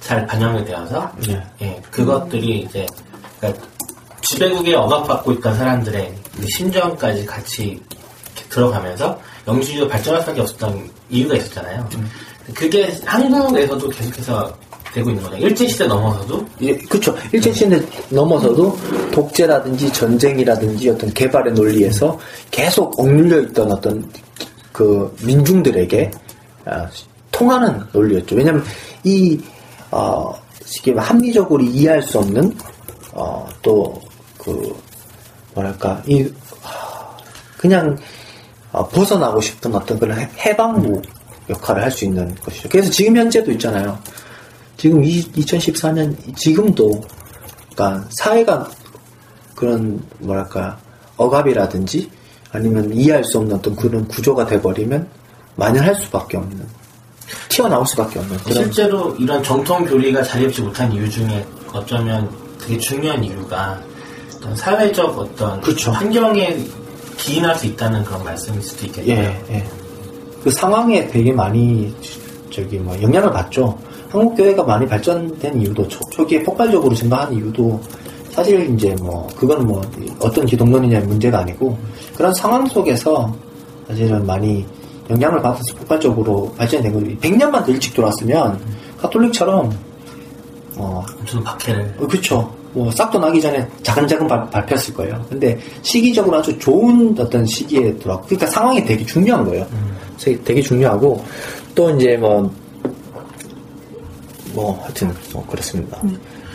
잘 0.00 0.26
반영이 0.26 0.64
되어서, 0.64 1.10
네. 1.26 1.42
예, 1.62 1.82
그것들이 1.90 2.60
이제, 2.60 2.86
그러니까 3.40 3.66
지배국에 4.22 4.74
억압받고 4.74 5.32
있던 5.32 5.56
사람들의 5.56 6.14
그 6.36 6.46
심정까지 6.56 7.26
같이 7.26 7.80
들어가면서 8.48 9.18
영지주의가 9.46 9.88
발전할 9.88 10.20
수밖에 10.22 10.40
없었던 10.42 10.90
이유가 11.08 11.34
있었잖아요. 11.36 11.88
그게 12.54 12.92
한국에서도 13.04 13.88
계속해서 13.88 14.54
되고 14.92 15.10
있는 15.10 15.22
거죠. 15.22 15.36
일제시대 15.36 15.86
넘어서도 15.86 16.46
예, 16.62 16.76
그쵸. 16.76 17.16
일제시대 17.32 17.80
넘어서도 18.08 18.76
독재라든지 19.12 19.92
전쟁이라든지 19.92 20.90
어떤 20.90 21.12
개발의 21.12 21.54
논리에서 21.54 22.18
계속 22.50 22.98
억눌려 22.98 23.40
있던 23.42 23.70
어떤 23.70 24.10
그 24.72 25.14
민중들에게 25.22 26.10
아, 26.64 26.88
통하는 27.30 27.80
논리였죠. 27.92 28.36
왜냐면 28.36 28.64
이, 29.04 29.40
어, 29.90 30.32
쉽게 30.64 30.92
말해 30.92 31.08
합리적으로 31.08 31.62
이해할 31.62 32.02
수 32.02 32.18
없는, 32.18 32.54
어, 33.20 33.46
또, 33.60 34.00
그, 34.38 34.74
뭐랄까, 35.54 36.02
이, 36.06 36.22
하, 36.62 37.16
그냥, 37.58 37.96
어, 38.72 38.86
벗어나고 38.88 39.40
싶은 39.40 39.74
어떤 39.74 39.98
그런 39.98 40.18
해- 40.18 40.30
해방부 40.38 41.02
역할을 41.50 41.82
할 41.82 41.90
수 41.90 42.04
있는 42.04 42.34
것이죠. 42.36 42.68
그래서 42.70 42.90
지금 42.90 43.16
현재도 43.16 43.50
있잖아요. 43.52 43.98
지금 44.76 45.02
2014년 45.02 46.16
지금도 46.36 47.02
그러니까 47.74 48.08
사회가 48.12 48.70
그런 49.54 50.00
뭐랄까 50.20 50.78
억압이라든지 51.16 52.08
아니면 52.52 52.90
이해할 52.94 53.22
수 53.24 53.38
없는 53.38 53.56
어떤 53.56 53.76
그런 53.76 54.06
구조가 54.08 54.46
돼버리면 54.46 55.06
만연할 55.56 55.94
수밖에 55.96 56.36
없는 56.38 56.66
튀어나올 57.48 57.84
수밖에 57.86 58.20
없는 58.20 58.38
그런 58.38 58.62
실제로 58.64 59.14
이런 59.16 59.42
정통 59.42 59.84
교리가 59.84 60.22
자리 60.22 60.44
잡지 60.44 60.62
못한 60.62 60.90
이유 60.92 61.10
중에 61.10 61.44
어쩌면 61.72 62.30
되게 62.70 62.78
중요한 62.78 63.24
이유가 63.24 63.80
어떤 64.36 64.54
사회적 64.54 65.18
어떤 65.18 65.60
그쵸. 65.60 65.90
환경에 65.90 66.56
기인할 67.16 67.56
수 67.56 67.66
있다는 67.66 68.04
그런 68.04 68.22
말씀일 68.22 68.62
수도 68.62 68.86
있겠네요. 68.86 69.18
예, 69.18 69.54
예. 69.56 69.66
그 70.44 70.50
상황에 70.50 71.08
되게 71.08 71.32
많이 71.32 71.92
저기 72.48 72.78
뭐 72.78 72.96
영향을 73.02 73.30
받죠. 73.32 73.76
한국 74.08 74.36
교회가 74.36 74.62
많이 74.62 74.86
발전된 74.86 75.60
이유도 75.60 75.86
초, 75.88 75.98
초기에 76.10 76.42
폭발적으로 76.44 76.94
증가한 76.94 77.32
이유도 77.32 77.80
사실 78.30 78.72
이제 78.72 78.94
뭐 79.00 79.26
그건 79.36 79.66
뭐 79.66 79.82
어떤 80.20 80.46
기독론이냐의 80.46 81.04
문제가 81.06 81.40
아니고 81.40 81.76
그런 82.16 82.32
상황 82.34 82.64
속에서 82.66 83.34
사실은 83.88 84.24
많이 84.24 84.64
영향을 85.10 85.42
받아서 85.42 85.74
폭발적으로 85.76 86.54
발전된 86.56 86.92
거죠. 86.92 87.06
100년만 87.18 87.66
더 87.66 87.72
일찍 87.72 87.94
돌았으면 87.94 88.60
가톨릭처럼 88.98 89.76
어 90.76 91.04
엄청 91.18 91.42
박해를 91.42 91.94
어, 91.98 92.06
그쵸. 92.06 92.59
뭐, 92.72 92.90
싹도 92.90 93.18
나기 93.18 93.40
전에 93.40 93.66
자근자근 93.82 94.28
발, 94.28 94.48
밟혔을 94.50 94.94
거예요. 94.94 95.24
근데 95.28 95.58
시기적으로 95.82 96.38
아주 96.38 96.56
좋은 96.58 97.14
어떤 97.18 97.44
시기에 97.44 97.96
들어왔고, 97.96 98.26
그러니까 98.26 98.46
상황이 98.46 98.84
되게 98.84 99.04
중요한 99.04 99.44
거예요. 99.44 99.66
그래서 100.18 100.40
되게 100.44 100.60
중요하고, 100.60 101.22
또 101.74 101.90
이제 101.90 102.16
뭐, 102.16 102.50
뭐, 104.52 104.80
하여튼, 104.82 105.12
뭐, 105.32 105.44
그렇습니다. 105.46 106.00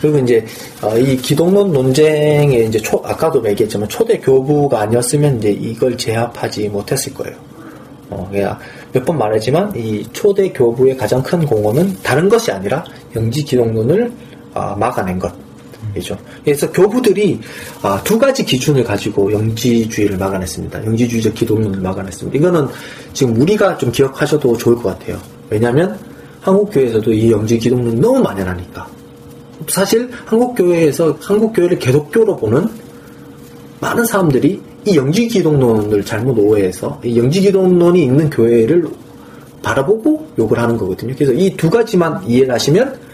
그리고 0.00 0.18
이제, 0.18 0.44
어, 0.82 0.96
이 0.96 1.16
기독론 1.16 1.72
논쟁에 1.72 2.60
이제 2.60 2.78
초, 2.78 2.98
아까도 3.04 3.46
얘기했지만 3.48 3.88
초대 3.88 4.18
교부가 4.18 4.80
아니었으면 4.80 5.38
이제 5.38 5.50
이걸 5.50 5.96
제압하지 5.96 6.68
못했을 6.68 7.12
거예요. 7.14 7.36
어, 8.10 8.28
그냥 8.30 8.58
몇번 8.92 9.18
말했지만 9.18 9.74
이 9.76 10.06
초대 10.12 10.50
교부의 10.50 10.96
가장 10.96 11.22
큰 11.22 11.44
공헌은 11.44 11.98
다른 12.02 12.28
것이 12.28 12.52
아니라 12.52 12.84
영지 13.14 13.42
기독론을 13.42 14.12
아, 14.54 14.74
막아낸 14.74 15.18
것 15.18 15.32
이죠. 15.96 16.16
그래서 16.44 16.70
교부들이 16.72 17.40
아, 17.82 18.00
두 18.04 18.18
가지 18.18 18.44
기준을 18.44 18.84
가지고 18.84 19.32
영지주의를 19.32 20.16
막아냈습니다. 20.18 20.84
영지주의적 20.86 21.34
기독론을 21.34 21.80
막아냈습니다. 21.80 22.38
이거는 22.38 22.68
지금 23.12 23.40
우리가 23.40 23.76
좀 23.78 23.90
기억하셔도 23.92 24.56
좋을 24.56 24.76
것 24.76 24.84
같아요. 24.98 25.18
왜냐하면 25.50 25.98
한국 26.40 26.70
교회에서도 26.72 27.12
이 27.12 27.30
영지 27.30 27.58
기독론 27.58 28.00
너무 28.00 28.20
만연하니까. 28.20 28.86
사실 29.68 30.10
한국 30.24 30.54
교회에서 30.54 31.16
한국 31.20 31.52
교회를 31.52 31.78
개독교로 31.78 32.36
보는 32.36 32.68
많은 33.80 34.04
사람들이 34.04 34.60
이 34.84 34.96
영지 34.96 35.26
기독론을 35.26 36.04
잘못 36.04 36.38
오해해서 36.38 37.00
이 37.04 37.18
영지 37.18 37.40
기독론이 37.40 38.02
있는 38.04 38.30
교회를 38.30 38.86
바라보고 39.62 40.28
욕을 40.38 40.58
하는 40.58 40.76
거거든요. 40.76 41.14
그래서 41.16 41.32
이 41.32 41.56
두 41.56 41.68
가지만 41.68 42.22
이해를 42.26 42.54
하시면 42.54 43.05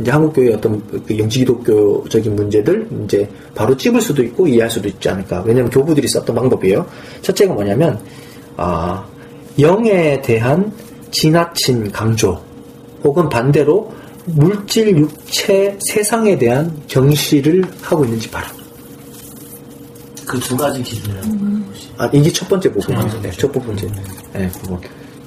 이제 0.00 0.10
한국 0.10 0.32
교회의 0.34 0.54
어떤 0.54 0.82
그 1.06 1.18
영지 1.18 1.40
기독교적인 1.40 2.36
문제들 2.36 2.88
이제 3.04 3.28
바로 3.54 3.76
찝을 3.76 4.00
수도 4.00 4.22
있고 4.22 4.46
이해할 4.46 4.70
수도 4.70 4.88
있지 4.88 5.08
않을까. 5.08 5.42
왜냐하면 5.44 5.70
교부들이 5.70 6.06
썼던 6.08 6.34
방법이에요. 6.34 6.86
첫째가 7.22 7.54
뭐냐면 7.54 7.98
아 8.56 9.04
영에 9.58 10.20
대한 10.22 10.72
지나친 11.10 11.90
강조 11.90 12.40
혹은 13.02 13.28
반대로 13.28 13.92
물질, 14.26 14.96
육체, 14.96 15.76
세상에 15.88 16.36
대한 16.38 16.82
경시를 16.86 17.64
하고 17.80 18.04
있는지 18.04 18.30
봐라. 18.30 18.46
그 20.26 20.38
두 20.40 20.56
가지 20.56 20.82
기준을 20.82 21.18
아, 21.96 22.08
이게 22.12 22.30
첫 22.30 22.48
번째 22.48 22.70
부분. 22.70 22.94
첫 22.94 23.00
번째 23.00 23.20
네, 23.22 23.30
첫 23.32 23.52
번째. 23.52 23.88
네, 24.34 24.48
부분. 24.48 24.78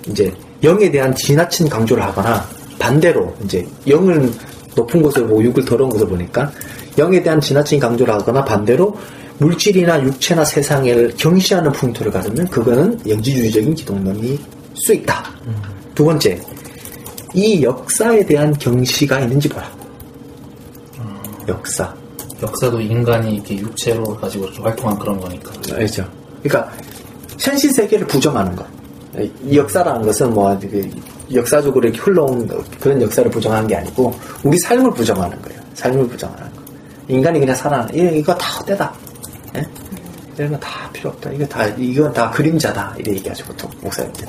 이제, 0.08 0.34
영에 0.64 0.90
대한 0.92 1.14
지나친 1.16 1.68
강조를 1.68 2.04
하거나, 2.04 2.48
반대로, 2.80 3.36
이제, 3.44 3.68
영을 3.88 4.32
높은 4.76 5.02
곳을 5.02 5.28
보고 5.28 5.44
육을 5.44 5.66
더러운 5.66 5.90
곳을 5.90 6.08
보니까, 6.08 6.52
영에 6.98 7.22
대한 7.22 7.40
지나친 7.40 7.80
강조를 7.80 8.14
하거나, 8.14 8.44
반대로, 8.44 8.96
물질이나 9.38 10.04
육체나 10.04 10.46
세상을 10.46 11.16
경시하는 11.18 11.72
풍토를 11.72 12.12
가지면, 12.12 12.48
그거는 12.48 13.00
영지주의적인 13.08 13.76
기독론일 13.76 14.38
수 14.76 14.94
있다. 14.94 15.24
두 15.96 16.06
번째, 16.06 16.40
이 17.34 17.64
역사에 17.64 18.26
대한 18.26 18.54
경시가 18.54 19.20
있는지 19.22 19.50
보라. 19.50 19.72
역사. 21.48 21.94
역사도 22.42 22.82
인간이 22.82 23.36
이렇게 23.36 23.58
육체로 23.58 24.04
가지고 24.16 24.46
이렇게 24.46 24.62
활동한 24.62 24.98
그런 24.98 25.20
거니까. 25.20 25.52
알죠. 25.74 26.08
그러니까 26.42 26.72
현실 27.40 27.72
세계를 27.72 28.08
부정하는 28.08 28.56
것. 28.56 28.66
이 29.20 29.58
역사라는 29.58 30.04
것은 30.04 30.34
뭐그 30.34 30.90
역사적으로 31.34 31.88
이렇게 31.88 32.02
흘러온 32.02 32.48
그런 32.80 33.02
역사를 33.02 33.30
부정하는 33.30 33.68
게 33.68 33.76
아니고 33.76 34.14
우리 34.44 34.58
삶을 34.60 34.92
부정하는 34.94 35.42
거예요. 35.42 35.60
삶을 35.74 36.08
부정하는 36.08 36.44
거. 36.56 36.62
인간이 37.08 37.40
그냥 37.40 37.56
살아. 37.56 37.88
이거, 37.94 38.10
이거 38.12 38.36
다 38.36 38.48
헛되다. 38.60 38.94
예? 39.56 39.64
이런 40.38 40.52
거 40.52 40.60
다 40.60 40.90
필요 40.94 41.10
없다. 41.10 41.32
이거 41.32 41.46
다 41.46 41.66
이건 41.68 42.14
다 42.14 42.32
그림자다. 42.32 42.96
이래 43.00 43.12
얘기하죠 43.14 43.46
보통 43.46 43.70
목사님들. 43.82 44.28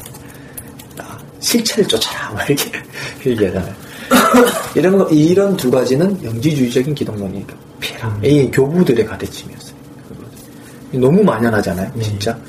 아, 0.98 1.16
실체를 1.38 1.86
쫓아라. 1.86 2.30
막 2.32 2.48
이렇게 2.50 2.70
얘기하잖아요. 3.24 3.74
이런 4.74 4.98
거 4.98 5.08
이런 5.10 5.56
두 5.56 5.70
가지는 5.70 6.22
영지주의적인 6.24 6.94
기독론이니까 6.94 7.54
피해라. 7.80 8.18
이 8.22 8.50
교부들의 8.50 9.06
가르침이었어요. 9.06 9.72
너무 10.94 11.22
만연하잖아요, 11.22 11.90
진짜. 12.02 12.32
그냥 12.32 12.44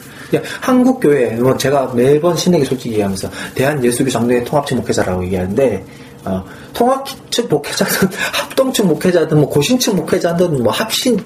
한국 0.61 0.99
교회, 0.99 1.31
뭐 1.35 1.55
제가 1.57 1.91
매번 1.93 2.35
신에게 2.35 2.63
솔직히 2.65 2.91
얘기하면서 2.91 3.29
대한 3.55 3.83
예수교 3.83 4.09
장로회 4.09 4.43
통합측 4.43 4.75
목회자라고 4.77 5.23
얘기하는데 5.25 5.85
어, 6.25 6.43
통합측 6.73 7.49
목회자든 7.49 8.09
합동측 8.33 8.85
목회자든 8.87 9.39
뭐 9.39 9.49
고신측 9.49 9.95
목회자든 9.95 10.63
뭐 10.63 10.71
합신 10.71 11.17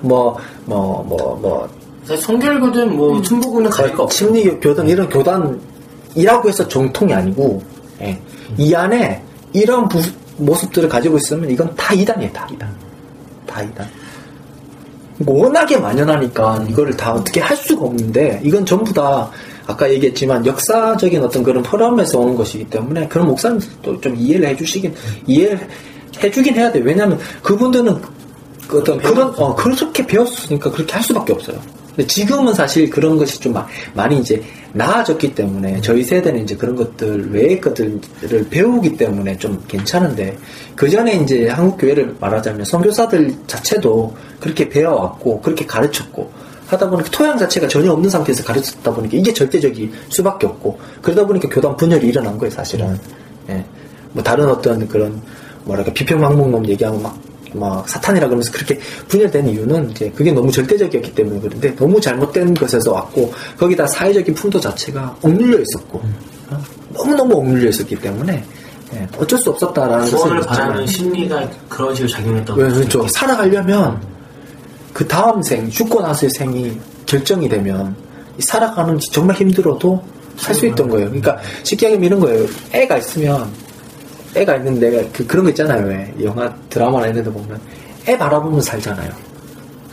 뭐 0.00 0.36
뭐 0.64 1.02
뭐뭐 1.04 1.68
사실 2.04 2.24
성결교든 2.24 2.96
뭐 2.96 3.22
충복교는 3.22 3.70
가릴 3.70 3.94
거 3.94 4.02
없어. 4.04 4.16
심리 4.16 4.44
교단 4.58 4.88
이런 4.88 5.08
교단이라고 5.08 6.48
해서 6.48 6.66
정통이 6.66 7.14
아니고 7.14 7.62
예. 8.00 8.20
이 8.58 8.74
안에 8.74 9.22
이런 9.52 9.88
부- 9.88 10.00
모습들을 10.38 10.88
가지고 10.88 11.18
있으면 11.18 11.48
이건 11.50 11.72
다 11.76 11.94
이단이에요, 11.94 12.32
다 12.32 12.48
이단, 12.52 12.74
다 13.46 13.62
이단. 13.62 13.88
워낙에 15.24 15.76
만연하니까 15.78 16.66
이거를 16.68 16.96
다 16.96 17.12
어떻게 17.12 17.40
할 17.40 17.56
수가 17.56 17.84
없는데 17.84 18.40
이건 18.44 18.64
전부 18.66 18.92
다 18.92 19.30
아까 19.66 19.90
얘기했지만 19.90 20.44
역사적인 20.44 21.22
어떤 21.22 21.42
그런 21.42 21.64
흐름에서 21.64 22.18
오는 22.18 22.34
것이기 22.34 22.64
때문에 22.64 23.08
그런 23.08 23.28
목사님들도 23.28 24.00
좀 24.00 24.16
이해를 24.16 24.48
해주시긴 24.48 24.94
이해를 25.26 25.68
해주긴 26.22 26.54
해야 26.54 26.70
돼. 26.70 26.80
왜냐하면 26.80 27.18
그분들은 27.42 28.00
그 28.68 28.78
어떤 28.78 28.98
그런 28.98 29.32
어 29.36 29.54
그렇게 29.54 30.06
배웠으니까 30.06 30.70
그렇게 30.70 30.92
할 30.92 31.02
수밖에 31.02 31.32
없어요. 31.32 31.58
근데 31.94 32.06
지금은 32.06 32.54
사실 32.54 32.88
그런 32.88 33.18
것이 33.18 33.38
좀 33.38 33.52
마- 33.52 33.66
많이 33.94 34.18
이제 34.18 34.42
나아졌기 34.72 35.34
때문에 35.34 35.80
저희 35.82 36.02
세대는 36.02 36.44
이제 36.44 36.56
그런 36.56 36.74
것들 36.74 37.30
외의 37.32 37.60
것들을 37.60 38.00
배우기 38.50 38.96
때문에 38.96 39.36
좀 39.36 39.62
괜찮은데 39.68 40.36
그 40.74 40.88
전에 40.88 41.16
이제 41.16 41.48
한국 41.48 41.76
교회를 41.78 42.16
말하자면 42.18 42.64
선교사들 42.64 43.34
자체도 43.46 44.14
그렇게 44.40 44.68
배워왔고 44.68 45.40
그렇게 45.42 45.66
가르쳤고 45.66 46.30
하다 46.68 46.88
보니까 46.88 47.10
토양 47.10 47.36
자체가 47.36 47.68
전혀 47.68 47.92
없는 47.92 48.08
상태에서 48.08 48.42
가르쳤다 48.44 48.94
보니까 48.94 49.18
이게 49.18 49.30
절대적일 49.32 49.90
수밖에 50.08 50.46
없고 50.46 50.78
그러다 51.02 51.26
보니까 51.26 51.48
교단 51.50 51.76
분열이 51.76 52.06
일어난 52.08 52.38
거예요 52.38 52.50
사실은. 52.50 52.98
예. 53.50 53.62
뭐 54.12 54.22
다른 54.22 54.48
어떤 54.48 54.88
그런 54.88 55.20
뭐랄까 55.64 55.92
비평망목론 55.92 56.66
얘기하고 56.70 56.98
막, 56.98 57.14
막 57.54 57.88
사탄이라 57.88 58.26
그러면서 58.26 58.52
그렇게 58.52 58.78
분열된 59.08 59.48
이유는 59.48 59.90
이제 59.90 60.10
그게 60.14 60.32
너무 60.32 60.50
절대적이었기 60.50 61.14
때문에 61.14 61.40
그런데 61.40 61.74
너무 61.76 62.00
잘못된 62.00 62.54
것에서 62.54 62.92
왔고 62.92 63.32
거기다 63.58 63.86
사회적인 63.86 64.34
풍토 64.34 64.60
자체가 64.60 65.16
억눌려 65.22 65.58
있었고 65.60 66.02
어? 66.50 66.62
너무너무 66.92 67.36
억눌려 67.36 67.68
있었기 67.68 67.96
때문에 67.96 68.44
예, 68.94 69.08
어쩔 69.16 69.38
수 69.38 69.50
없었다라는 69.50 70.06
구원을 70.06 70.40
바라는 70.42 70.86
심리가 70.86 71.48
그런 71.68 71.94
식으로 71.94 72.10
작용했다고. 72.10 72.60
왜, 72.60 72.68
그렇죠. 72.68 73.06
살아가려면 73.08 74.00
그 74.92 75.06
다음 75.08 75.42
생, 75.42 75.70
죽고 75.70 76.02
나서의 76.02 76.30
생이 76.36 76.78
결정이 77.06 77.48
되면 77.48 77.96
이 78.38 78.42
살아가는 78.42 78.96
게 78.98 79.06
정말 79.10 79.36
힘들어도 79.36 80.02
살수 80.36 80.66
있던 80.66 80.88
거예요. 80.88 81.06
그러니까 81.06 81.38
쉽게 81.62 81.86
얘기하면 81.86 82.06
이런 82.06 82.20
거예요. 82.20 82.46
애가 82.72 82.98
있으면 82.98 83.50
애가 84.34 84.56
있는데 84.56 85.10
그, 85.12 85.26
그런 85.26 85.44
거 85.44 85.50
있잖아요. 85.50 85.86
왜 85.86 86.14
영화 86.22 86.52
드라마나 86.68 87.06
이런 87.06 87.22
데 87.22 87.30
보면 87.30 87.60
애 88.08 88.16
바라보면서 88.16 88.70
살잖아요. 88.70 89.10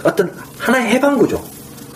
어떤 0.04 0.32
하나의 0.58 0.94
해방구조. 0.94 1.42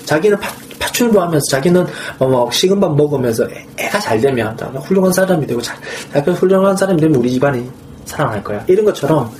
자기는 0.06 0.38
파, 0.39 0.49
파출부 0.79 1.21
하면서 1.21 1.43
자기는 1.49 1.86
어, 2.19 2.27
뭐 2.27 2.51
식은 2.51 2.79
밥 2.79 2.95
먹으면서 2.95 3.47
애, 3.79 3.88
가잘 3.88 4.19
되면 4.19 4.56
나 4.58 4.67
훌륭한 4.67 5.12
사람이 5.13 5.47
되고 5.47 5.62
잘, 5.62 5.77
훌륭한 6.13 6.75
사람이 6.75 6.99
되면 6.99 7.15
우리 7.15 7.32
집안이 7.32 7.69
살아날 8.06 8.43
거야. 8.43 8.63
이런 8.67 8.86
것처럼 8.86 9.32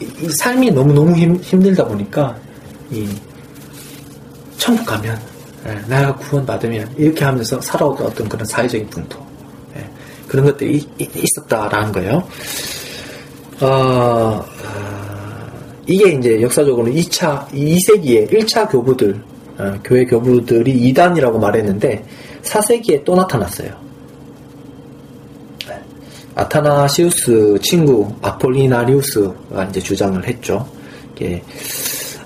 이, 0.00 0.08
이 0.20 0.28
삶이 0.40 0.70
너무너무 0.70 1.14
힘, 1.14 1.36
힘들다 1.36 1.84
보니까 1.84 2.34
이 2.90 3.08
천국 4.56 4.86
가면 4.86 5.18
예, 5.66 5.80
내가 5.88 6.14
구원받으면 6.16 6.94
이렇게 6.96 7.24
하면서 7.24 7.60
살아오던 7.60 8.06
어떤 8.06 8.28
그런 8.28 8.44
사회적인 8.46 8.88
예, 8.90 9.26
그런 10.34 10.46
것들이 10.46 10.84
있었다라는 10.98 11.92
거예요. 11.92 12.24
어, 13.60 14.44
아, 14.64 15.52
이게 15.86 16.10
이제 16.10 16.42
역사적으로 16.42 16.88
2차, 16.88 17.46
2세기에 17.50 18.32
1차 18.32 18.68
교부들, 18.68 19.22
어, 19.58 19.74
교회 19.84 20.04
교부들이 20.04 20.72
이단이라고 20.72 21.38
말했는데 21.38 22.04
4세기에 22.42 23.04
또 23.04 23.14
나타났어요. 23.14 23.70
네. 25.68 25.80
아타나시우스 26.34 27.56
친구 27.62 28.12
아폴리나리우스가 28.20 29.66
이제 29.70 29.78
주장을 29.78 30.26
했죠. 30.26 30.66
이게 31.14 31.44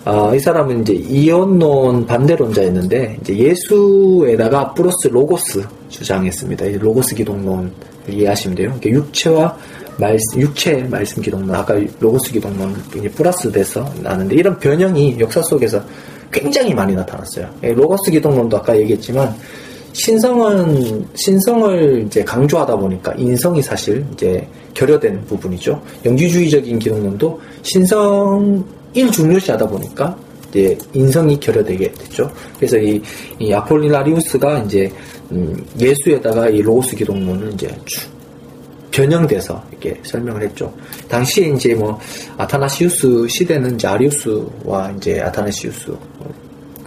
어, 0.07 0.35
이 0.35 0.41
사람은 0.41 0.81
이제 0.81 0.95
이원론 0.95 2.07
반대론자였는데 2.07 3.19
이제 3.21 3.37
예수에다가 3.37 4.73
플러스 4.73 5.09
로고스 5.09 5.67
주장했습니다. 5.91 6.65
이 6.65 6.79
로고스 6.79 7.15
기독론을 7.15 7.71
이해하시면 8.13 8.57
돼요. 8.57 8.75
이게 8.79 8.91
육체와 8.91 9.57
말씀, 9.99 10.41
육체 10.41 10.75
말씀 10.89 11.23
기독론, 11.23 11.55
아까 11.55 11.79
로고스 12.01 12.33
기독론 12.33 12.75
이제 12.97 13.09
플러스 13.09 13.51
돼서 13.51 13.85
나는데 14.03 14.37
이런 14.37 14.59
변형이 14.59 15.17
역사 15.19 15.43
속에서 15.43 15.83
굉장히 16.31 16.75
많이 16.75 16.95
나타났어요. 16.95 17.49
예, 17.65 17.73
로고스 17.73 18.11
기독론도 18.11 18.57
아까 18.57 18.79
얘기했지만 18.79 19.35
신성은 19.93 21.09
신성을 21.15 22.05
이제 22.07 22.23
강조하다 22.23 22.77
보니까 22.77 23.13
인성이 23.15 23.61
사실 23.61 24.05
이제 24.13 24.47
결여된 24.75 25.25
부분이죠. 25.25 25.81
영지주의적인 26.05 26.79
기독론도 26.79 27.41
신성 27.63 28.65
일 28.95 29.11
중요시하다 29.11 29.67
보니까 29.67 30.17
이제 30.51 30.79
인성이 30.93 31.39
결여되게 31.39 31.93
됐죠. 31.93 32.31
그래서 32.57 32.79
이, 32.79 33.01
이 33.39 33.53
아폴리나리우스가 33.53 34.61
이제 34.61 34.91
음, 35.33 35.67
예수에다가 35.79 36.49
이 36.49 36.63
로고스 36.63 36.97
기독론을 36.97 37.53
이제 37.55 37.69
쭉 37.85 38.09
변형돼서 38.91 39.63
이렇게 39.71 40.01
설명을 40.03 40.43
했죠. 40.43 40.73
당시에 41.09 41.49
이제 41.51 41.75
뭐 41.75 41.99
아타나시우스 42.37 43.29
시대는 43.29 43.75
이제 43.75 43.87
아리우스와 43.87 44.93
이제 44.97 45.21
아타나시우스 45.21 45.91
어, 45.91 46.35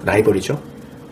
라이벌이죠. 0.03 0.59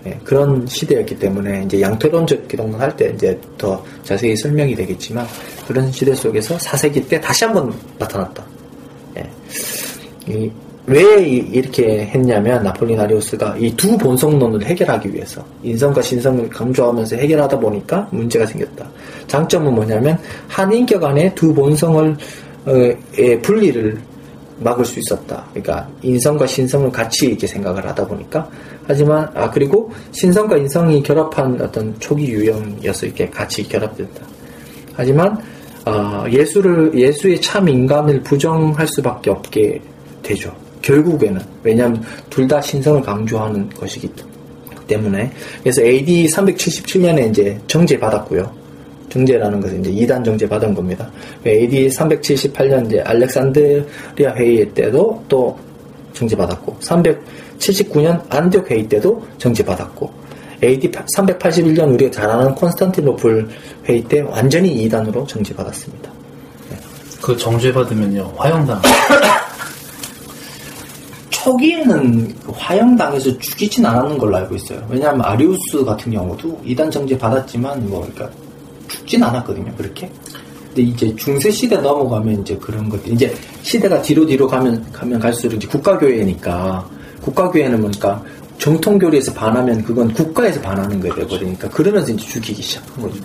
예, 0.08 0.18
그런 0.24 0.66
시대였기 0.66 1.20
때문에 1.20 1.64
이제 1.66 1.82
양토론적 1.82 2.48
기독론 2.48 2.80
할 2.80 2.96
때 2.96 3.12
이제 3.14 3.40
더 3.58 3.84
자세히 4.04 4.36
설명이 4.36 4.74
되겠지만 4.76 5.28
그런 5.68 5.92
시대 5.92 6.16
속에서 6.16 6.58
4세기 6.58 7.08
때 7.08 7.20
다시 7.20 7.46
한번 7.46 7.74
나타났다. 7.98 8.44
예. 9.18 9.30
이, 10.28 10.50
왜 10.90 11.24
이- 11.24 11.38
이렇게 11.52 12.06
했냐면 12.08 12.64
나폴리나리우스가 12.64 13.58
이 13.60 13.76
두 13.76 13.98
본성론을 13.98 14.66
해결하기 14.66 15.14
위해서 15.14 15.46
인성과 15.64 16.02
신성을 16.02 16.50
강조하면서 16.50 17.16
해결하다 17.18 17.60
보니까 17.60 18.08
문제가 18.12 18.46
생겼다. 18.46 18.86
장점은 19.28 19.74
뭐냐면 19.76 20.18
한 20.48 20.72
인격 20.74 21.04
안에 21.04 21.34
두 21.36 21.54
본성을 21.54 22.16
어, 22.66 22.72
의 23.18 23.42
분리를 23.42 23.98
막을 24.62 24.84
수 24.84 25.00
있었다. 25.00 25.46
그러니까 25.52 25.88
인성과 26.02 26.46
신성을 26.48 26.92
같이 26.92 27.28
이렇게 27.28 27.48
생각을 27.48 27.86
하다 27.88 28.08
보니까 28.08 28.50
하지만 28.88 29.30
아 29.36 29.50
그리고 29.50 29.92
신성과 30.12 30.58
인성이 30.58 31.02
결합한 31.04 31.62
어떤 31.62 31.98
초기 32.00 32.28
유형이어서 32.32 33.06
이렇게 33.06 33.30
같이 33.30 33.68
결합된다. 33.68 34.22
하지만 34.96 35.38
어, 35.86 36.26
예수를 36.30 36.92
예수의 36.98 37.40
참 37.42 37.70
인간을 37.70 38.22
부정할 38.24 38.86
수밖에 38.88 39.30
없게 39.30 39.80
되죠. 40.24 40.52
결국에는 40.82 41.42
왜냐하면 41.64 42.04
둘 42.30 42.48
다 42.48 42.62
신성을 42.62 43.02
강조하는 43.02 43.70
것이기 43.70 44.10
때문에 44.88 45.32
그래서 45.62 45.84
AD 45.84 46.26
377년에 46.28 47.30
이제 47.30 47.60
정제 47.68 48.00
받았고요. 48.00 48.52
정제라는 49.10 49.60
것은 49.62 49.82
이제 49.82 49.92
이단 49.92 50.24
정제 50.24 50.48
받은 50.48 50.74
겁니다. 50.74 51.10
AD 51.46 51.90
378년 51.90 52.86
이제 52.88 53.02
알렉산드리아 53.02 54.34
회의 54.36 54.68
때도 54.74 55.24
또 55.28 55.58
정제 56.14 56.36
받았고 56.36 56.78
379년 56.80 58.22
안디옥 58.30 58.72
회의 58.72 58.88
때도 58.88 59.24
정제 59.38 59.64
받았고 59.64 60.12
AD 60.64 60.92
381년 60.92 61.94
우리가 61.94 62.12
잘 62.12 62.30
아는 62.30 62.54
콘스탄티노플 62.56 63.48
회의 63.88 64.04
때 64.04 64.22
완전히 64.22 64.74
이단으로 64.84 65.26
정제 65.28 65.54
받았습니다. 65.56 66.12
그 67.22 67.36
정죄받으면요 67.38 68.34
화형당 68.38 68.82
초기에는 71.44 72.36
화형당해서 72.54 73.38
죽이진 73.38 73.86
않았는 73.86 74.18
걸로 74.18 74.36
알고 74.38 74.56
있어요. 74.56 74.86
왜냐하면 74.90 75.24
아리우스 75.24 75.84
같은 75.86 76.12
경우도 76.12 76.62
이단 76.66 76.92
정제 76.92 77.18
받았지만 77.18 77.90
뭐 77.90 78.02
그러니까 78.02 78.30
죽진 78.88 79.24
않았거든요. 79.24 79.74
그렇게. 79.76 80.12
근데 80.68 80.82
이제 80.82 81.16
중세 81.16 81.50
시대 81.50 81.78
넘어가면 81.78 82.42
이제 82.42 82.58
그런 82.58 82.90
것들 82.90 83.14
이제 83.14 83.34
시대가 83.62 84.02
뒤로 84.02 84.26
뒤로 84.26 84.48
가면 84.48 84.92
가면 84.92 85.20
갈수록 85.20 85.56
이제 85.56 85.68
국가교회니까 85.68 86.88
국가교회는 87.22 87.82
뭐니까 87.82 88.22
정통교리에서 88.58 89.34
반하면 89.34 89.84
그건 89.84 90.14
국가에서 90.14 90.62
반하는 90.62 91.00
거에 91.00 91.12
돼버리니까 91.16 91.70
그러면서 91.70 92.12
이제 92.12 92.26
죽이기 92.26 92.62
시작한 92.62 93.02
거죠. 93.02 93.22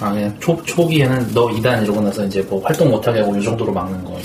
아 0.00 0.12
그냥 0.12 0.34
초, 0.40 0.62
초기에는 0.64 1.32
너 1.32 1.50
이단 1.50 1.84
이러고 1.84 2.00
나서 2.00 2.24
이제 2.24 2.42
뭐 2.42 2.62
활동 2.62 2.90
못하게 2.90 3.20
하고 3.20 3.36
이 3.36 3.42
정도로 3.42 3.72
막는 3.72 4.04
거예요 4.04 4.20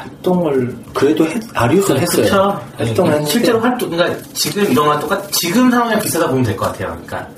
활동을 0.00 0.76
그래도 0.94 1.26
했, 1.26 1.42
아리우스는 1.54 2.00
했어요. 2.00 2.60
활동을 2.76 3.12
했는데 3.12 3.30
실제로 3.30 3.60
활동, 3.60 3.90
그러니까 3.90 4.20
지금 4.32 4.62
이런 4.70 4.86
거랑 4.86 5.00
똑같, 5.00 5.30
지금 5.32 5.70
상황이랑 5.70 6.00
비슷하다 6.00 6.28
보면 6.28 6.42
될 6.44 6.56
것 6.56 6.66
같아요. 6.66 6.88
그러니까 7.04 7.28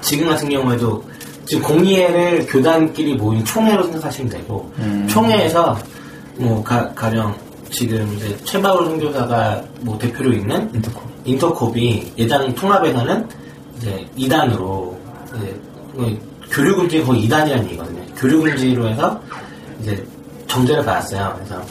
지금 0.00 0.28
같은 0.28 0.48
경우에도 0.48 1.02
지금 1.46 1.62
공의회를 1.64 2.46
교단끼리 2.46 3.14
모인 3.16 3.44
총회로 3.44 3.84
생각하시면 3.84 4.30
되고 4.30 4.72
음. 4.78 5.06
총회에서 5.08 5.78
뭐 6.36 6.62
가, 6.62 6.88
가령 6.94 7.34
지금 7.70 8.12
이제 8.16 8.36
최바울 8.44 8.86
선교사가 8.86 9.62
뭐 9.80 9.98
대표로 9.98 10.32
있는 10.32 10.70
인터콤. 10.74 11.10
인터콥이 11.24 12.12
예당 12.18 12.52
통합에서는 12.54 13.28
이제 13.78 14.06
2단으로 14.18 14.92
이제 15.36 15.60
뭐 15.94 16.18
교류 16.50 16.76
금지 16.76 17.00
거의 17.02 17.28
2단이라는 17.28 17.64
얘기거든요. 17.66 18.02
교류 18.16 18.42
금지로 18.42 18.88
해서 18.88 19.20
이제 19.80 20.04
정제를 20.48 20.84
받았어요. 20.84 21.32
그래서 21.36 21.62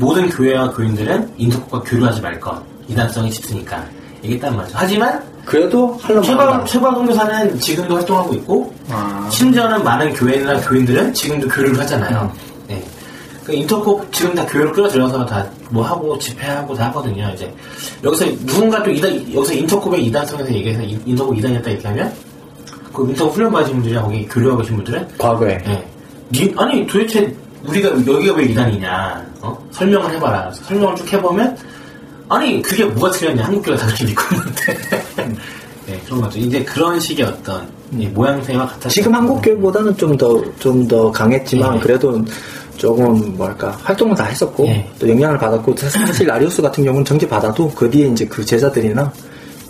모든 0.00 0.28
교회와 0.30 0.70
교인들은 0.72 1.34
인터코가 1.36 1.82
교류하지 1.88 2.20
말 2.22 2.40
것. 2.40 2.60
이단성이 2.88 3.30
짙으니까. 3.30 3.84
얘기했단 4.24 4.56
말이죠. 4.56 4.74
하지만 4.78 5.22
그래도 5.44 5.96
하려면 6.02 6.22
최박. 6.24 6.66
최박 6.66 6.94
선교사는 6.96 7.60
지금도 7.60 7.96
활동하고 7.96 8.34
있고 8.34 8.74
아. 8.90 9.28
심지어는 9.30 9.84
많은 9.84 10.12
교회나 10.14 10.60
교인들은 10.60 11.12
지금도 11.14 11.48
교류를 11.48 11.78
하잖아요. 11.80 12.32
네. 12.66 12.82
그 13.44 13.52
인터코 13.54 14.04
지금 14.10 14.34
다 14.34 14.44
교회로 14.46 14.72
끌어들여서 14.72 15.26
다 15.26 15.46
뭐 15.72 15.84
하고 15.84 16.18
집회하고 16.18 16.74
다 16.74 16.86
하거든요. 16.88 17.30
이제 17.32 17.54
여기서 18.02 18.24
누군가 18.44 18.82
또 18.82 18.90
이단 18.90 19.32
여기서 19.32 19.52
인터코의 19.54 20.04
이단성에서 20.06 20.52
얘기해서 20.52 20.82
인- 20.82 21.00
인터코 21.06 21.32
이단이었다 21.34 21.70
이렇게 21.70 21.86
하면 21.86 22.12
그 22.92 23.08
인터코 23.08 23.30
훈련 23.30 23.52
받으신 23.52 23.74
분들이랑 23.76 24.02
거기 24.02 24.26
교류하고 24.26 24.62
계신 24.62 24.74
분들은 24.74 25.06
과거에 25.16 25.62
예. 25.68 25.86
니- 26.32 26.52
아니 26.56 26.84
도대체 26.88 27.32
우리가 27.66 27.90
여기가 27.90 28.34
왜 28.34 28.44
이단이냐 28.44 29.26
어? 29.42 29.68
설명을 29.72 30.14
해봐라. 30.14 30.50
설명을 30.52 30.96
쭉 30.96 31.12
해보면 31.12 31.56
아니 32.28 32.62
그게 32.62 32.84
뭐가 32.84 33.10
틀렸냐? 33.10 33.44
한국교가 33.44 33.76
다 33.76 33.86
그렇게 33.86 34.04
믿고 34.04 34.22
있는데. 34.34 35.04
네, 35.86 36.00
그런 36.06 36.20
거죠. 36.20 36.38
이제 36.38 36.62
그런 36.64 37.00
식의 37.00 37.24
어떤 37.26 37.66
이 37.98 38.06
모양새와 38.06 38.66
같아 38.66 38.88
지금 38.88 39.12
한국 39.14 39.40
교회보다는 39.42 39.96
좀 39.96 40.16
더 40.16 40.44
좀 40.60 40.86
더 40.86 41.10
강했지만 41.10 41.76
예. 41.76 41.80
그래도 41.80 42.24
조금 42.76 43.36
뭐랄까 43.36 43.72
활동을 43.82 44.14
다 44.14 44.24
했었고 44.24 44.66
예. 44.68 44.88
또 45.00 45.08
영향을 45.08 45.36
받았고 45.38 45.74
사실 45.76 46.26
라리우스 46.26 46.62
같은 46.62 46.84
경우는 46.84 47.04
정지 47.04 47.26
받아도 47.26 47.68
그 47.70 47.90
뒤에 47.90 48.06
이제 48.08 48.24
그 48.26 48.44
제자들이나 48.44 49.12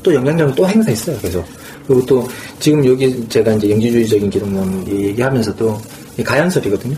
또 0.03 0.15
영향력을 0.15 0.55
또 0.55 0.69
행사했어요 0.69 1.17
계속. 1.21 1.45
그리고 1.87 2.05
또 2.07 2.29
지금 2.59 2.85
여기 2.85 3.27
제가 3.29 3.53
이제 3.53 3.71
영지주의적인 3.71 4.29
기독론 4.31 4.87
얘기하면서도 4.87 5.81
이 6.19 6.23
가연설이거든요 6.23 6.97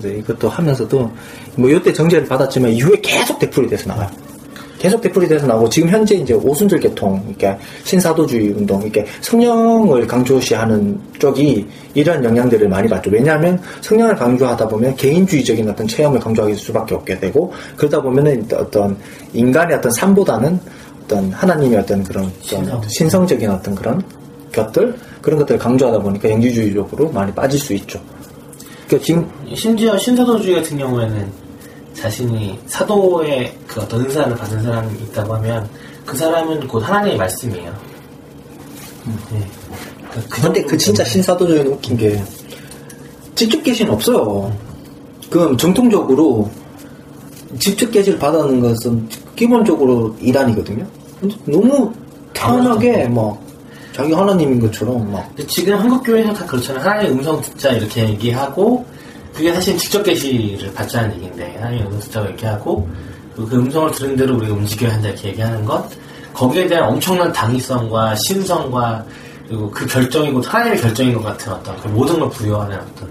그래서 0.00 0.16
이것도 0.18 0.48
하면서도 0.48 1.10
뭐 1.56 1.70
이때 1.70 1.92
정제를 1.92 2.26
받았지만 2.26 2.72
이후에 2.72 3.00
계속 3.02 3.38
되풀이 3.38 3.68
돼서 3.68 3.88
나와요. 3.88 4.08
계속 4.78 5.00
되풀이 5.00 5.26
돼서 5.26 5.46
나오고 5.46 5.68
지금 5.68 5.88
현재 5.88 6.14
이제 6.14 6.34
오순절 6.34 6.80
계통, 6.80 7.18
그러니까 7.20 7.58
신사도주의 7.84 8.50
운동, 8.50 8.82
이렇게 8.82 9.06
성령을 9.22 10.06
강조시하는 10.06 11.00
쪽이 11.18 11.66
이런 11.94 12.22
영향들을 12.22 12.68
많이 12.68 12.88
받죠. 12.88 13.10
왜냐하면 13.10 13.60
성령을 13.80 14.16
강조하다 14.16 14.68
보면 14.68 14.94
개인주의적인 14.96 15.68
어떤 15.68 15.88
체험을 15.88 16.20
강조하기 16.20 16.54
수밖에 16.56 16.94
없게 16.94 17.18
되고 17.18 17.52
그러다 17.76 18.02
보면은 18.02 18.46
어떤 18.52 18.96
인간의 19.32 19.78
어떤 19.78 19.90
삶보다는 19.92 20.60
어떤 21.04 21.32
하나님의 21.32 21.78
어떤 21.78 22.04
그런 22.04 22.24
어떤 22.24 22.42
신성. 22.42 22.82
신성적인 22.88 23.50
어떤 23.50 23.74
그런 23.74 24.02
것들 24.52 24.94
그런 25.20 25.38
것들을 25.38 25.58
강조하다 25.58 26.00
보니까 26.00 26.30
영지주의적으로 26.30 27.10
많이 27.10 27.32
빠질 27.32 27.58
수 27.58 27.72
있죠. 27.74 28.00
그러니까 28.86 29.04
지금 29.04 29.30
심지어 29.54 29.98
신사도주의 29.98 30.56
같은 30.56 30.78
경우에는 30.78 31.30
자신이 31.94 32.58
사도의 32.66 33.56
그 33.66 33.80
어떤 33.80 34.02
은사를 34.02 34.36
받은 34.36 34.62
사람이 34.62 34.98
있다고 35.00 35.34
하면 35.34 35.68
그 36.04 36.16
사람은 36.16 36.68
곧 36.68 36.80
하나님의 36.80 37.16
말씀이에요. 37.16 37.74
네. 39.32 39.46
그러니까 40.10 40.28
그 40.28 40.42
근데 40.42 40.62
그 40.62 40.76
진짜 40.76 41.04
신사도적인 41.04 41.66
웃긴 41.66 41.96
게 41.96 42.22
직접 43.34 43.62
계시는 43.62 43.92
없어요. 43.92 44.54
그럼 45.30 45.56
정통적으로 45.56 46.48
직접 47.58 47.90
계시를 47.90 48.18
받아는 48.18 48.60
것은 48.60 49.08
기본적으로 49.34 50.14
이란이거든요. 50.20 50.86
근데 51.20 51.36
너무 51.46 51.92
태연하게 52.32 53.08
막 53.08 53.45
자기 53.96 54.12
하나님인 54.12 54.60
것처럼 54.60 55.10
막 55.10 55.26
근데 55.28 55.46
지금 55.46 55.74
한국 55.78 56.02
교회에서 56.02 56.34
다 56.34 56.44
그렇잖아요. 56.44 56.84
하나님의 56.84 57.12
음성 57.12 57.40
듣자 57.40 57.70
이렇게 57.72 58.06
얘기하고 58.10 58.84
그게 59.34 59.52
사실 59.54 59.78
직접 59.78 60.02
계시를 60.02 60.70
받자는 60.74 61.14
얘기인데 61.16 61.54
하나님의 61.56 61.86
음성 61.86 62.00
듣자고 62.00 62.28
얘기하고 62.32 62.88
그 63.34 63.48
음성을 63.56 63.90
들은 63.92 64.16
대로 64.16 64.36
우리가 64.36 64.52
움직여야 64.54 64.92
한다 64.94 65.08
이렇게 65.08 65.28
얘기하는 65.28 65.64
것 65.64 65.88
거기에 66.34 66.66
대한 66.66 66.90
엄청난 66.90 67.32
당위성과 67.32 68.14
신성과 68.16 69.04
그리고 69.48 69.70
그 69.70 69.86
결정이고 69.86 70.42
하나님의 70.42 70.80
결정인 70.80 71.14
것 71.14 71.22
같은 71.22 71.52
어떤 71.52 71.76
그 71.80 71.88
모든 71.88 72.18
걸 72.20 72.28
부여하는 72.30 72.76
어떤 72.78 73.08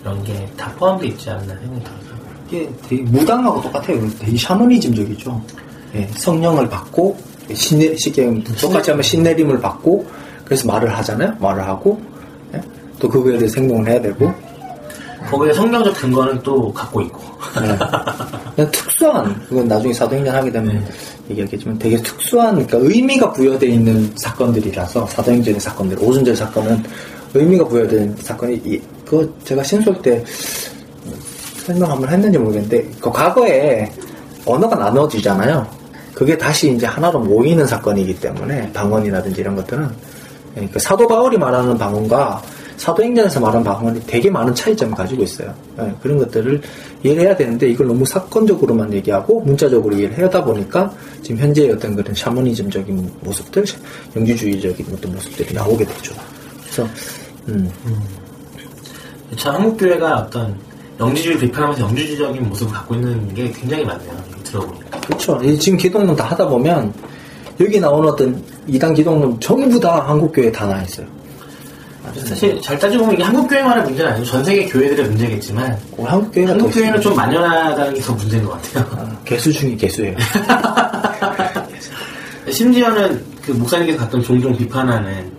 이런 0.00 0.24
게 0.24 0.50
다 0.56 0.72
포함되어 0.78 1.08
있지 1.10 1.28
않나 1.28 1.44
생각이. 1.46 1.84
이게 2.48 2.70
되게 2.88 3.02
무당하고 3.02 3.60
똑같아요. 3.60 4.08
되게 4.18 4.38
샤머니즘적이죠. 4.38 5.42
예, 5.96 6.06
성령을 6.16 6.66
받고 6.68 7.18
신내 7.54 7.96
쉽게 7.96 8.42
똑같이 8.60 8.90
하면 8.90 9.02
신내림을 9.02 9.60
받고 9.60 10.06
그래서 10.44 10.66
말을 10.66 10.88
하잖아요. 10.98 11.34
말을 11.40 11.62
하고 11.66 12.00
예? 12.54 12.60
또 12.98 13.08
그거에 13.08 13.36
대해서 13.38 13.60
행동을 13.60 13.86
해야 13.88 14.00
되고 14.00 14.32
거기에 15.30 15.52
성경적 15.52 15.94
근거는 15.94 16.40
또 16.42 16.72
갖고 16.72 17.00
있고 17.02 17.20
네. 17.60 17.68
그냥 18.56 18.70
특수한 18.70 19.46
그건 19.48 19.68
나중에 19.68 19.92
사도행전 19.92 20.34
하게 20.34 20.50
되면 20.50 20.82
얘기하겠지만 21.30 21.78
되게 21.78 21.96
특수한 21.98 22.54
그러니까 22.66 22.78
의미가 22.80 23.32
부여되어 23.32 23.68
있는 23.68 24.10
사건들이라서 24.16 25.06
사도행전의 25.06 25.60
사건들 25.60 25.98
오순절 26.00 26.34
사건은 26.34 26.82
의미가 27.34 27.66
부여된 27.68 28.16
사건이 28.20 28.54
이- 28.64 28.80
그거 29.04 29.28
제가 29.44 29.62
신설 29.62 30.00
때 30.00 30.24
설명 31.66 31.90
한번 31.90 32.08
했는지 32.08 32.38
모르겠는데 32.38 32.90
그 33.00 33.10
과거에 33.10 33.90
언어가 34.46 34.76
나눠지잖아요. 34.76 35.66
그게 36.18 36.36
다시 36.36 36.74
이제 36.74 36.84
하나로 36.84 37.20
모이는 37.20 37.64
사건이기 37.64 38.18
때문에 38.18 38.72
방언이라든지 38.72 39.40
이런 39.40 39.54
것들은 39.54 39.88
예, 40.56 40.66
그 40.66 40.80
사도 40.80 41.06
바울이 41.06 41.38
말하는 41.38 41.78
방언과 41.78 42.42
사도행전에서 42.76 43.38
말하는 43.38 43.62
방언이 43.62 44.00
되게 44.04 44.28
많은 44.28 44.52
차이점을 44.52 44.96
가지고 44.96 45.22
있어요. 45.22 45.54
예, 45.78 45.94
그런 46.02 46.18
것들을 46.18 46.60
이해를 47.04 47.22
해야 47.22 47.36
되는데 47.36 47.70
이걸 47.70 47.86
너무 47.86 48.04
사건적으로만 48.04 48.92
얘기하고 48.94 49.42
문자적으로 49.42 49.94
이해를 49.94 50.24
하다 50.24 50.42
보니까 50.42 50.92
지금 51.22 51.40
현재의 51.40 51.70
어떤 51.70 51.94
그런 51.94 52.12
샤머니즘적인 52.12 53.12
모습들, 53.20 53.64
영지주의적인 54.16 54.86
어떤 54.92 55.12
모습들이 55.12 55.54
나오게 55.54 55.84
되죠. 55.84 56.16
그래서 56.62 56.88
음, 57.46 57.70
참 59.36 59.54
한국 59.54 59.76
교회가 59.76 60.16
어떤 60.16 60.58
영지주의 60.98 61.38
비판하면서 61.38 61.80
영지주의적인 61.80 62.48
모습을 62.48 62.72
갖고 62.72 62.96
있는 62.96 63.32
게 63.34 63.52
굉장히 63.52 63.84
많네요. 63.84 64.37
들어보니까. 64.50 65.00
그렇죠. 65.00 65.40
이 65.42 65.58
지금 65.58 65.78
기독론 65.78 66.14
다 66.16 66.24
하다 66.24 66.48
보면 66.48 66.92
여기 67.60 67.80
나오는 67.80 68.08
어떤 68.08 68.42
이단 68.66 68.94
기독론 68.94 69.38
전부 69.40 69.80
다 69.80 70.04
한국 70.06 70.32
교회에 70.32 70.52
다 70.52 70.66
나와 70.66 70.82
있어요. 70.82 71.06
사실 72.24 72.60
잘 72.62 72.78
따지고 72.78 73.02
보면 73.04 73.14
이게 73.14 73.22
한국 73.22 73.48
교회만의 73.48 73.84
문제는 73.84 74.12
아니고 74.12 74.26
전 74.26 74.44
세계 74.44 74.66
교회들의 74.66 75.08
문제겠지만 75.08 75.78
한국 76.04 76.32
교회가 76.32 76.52
한국 76.52 76.68
더 76.68 76.74
교회는 76.80 77.00
좀 77.00 77.14
만연하다는 77.14 77.94
게 77.94 78.00
더 78.00 78.14
문제인 78.14 78.44
것 78.44 78.50
같아요. 78.52 78.86
아, 78.92 79.18
개수 79.24 79.52
중에 79.52 79.76
개수예요. 79.76 80.16
심지어는 82.50 83.22
그 83.44 83.52
목사님께서 83.52 83.98
가끔 83.98 84.22
종종 84.22 84.56
비판하는 84.56 85.30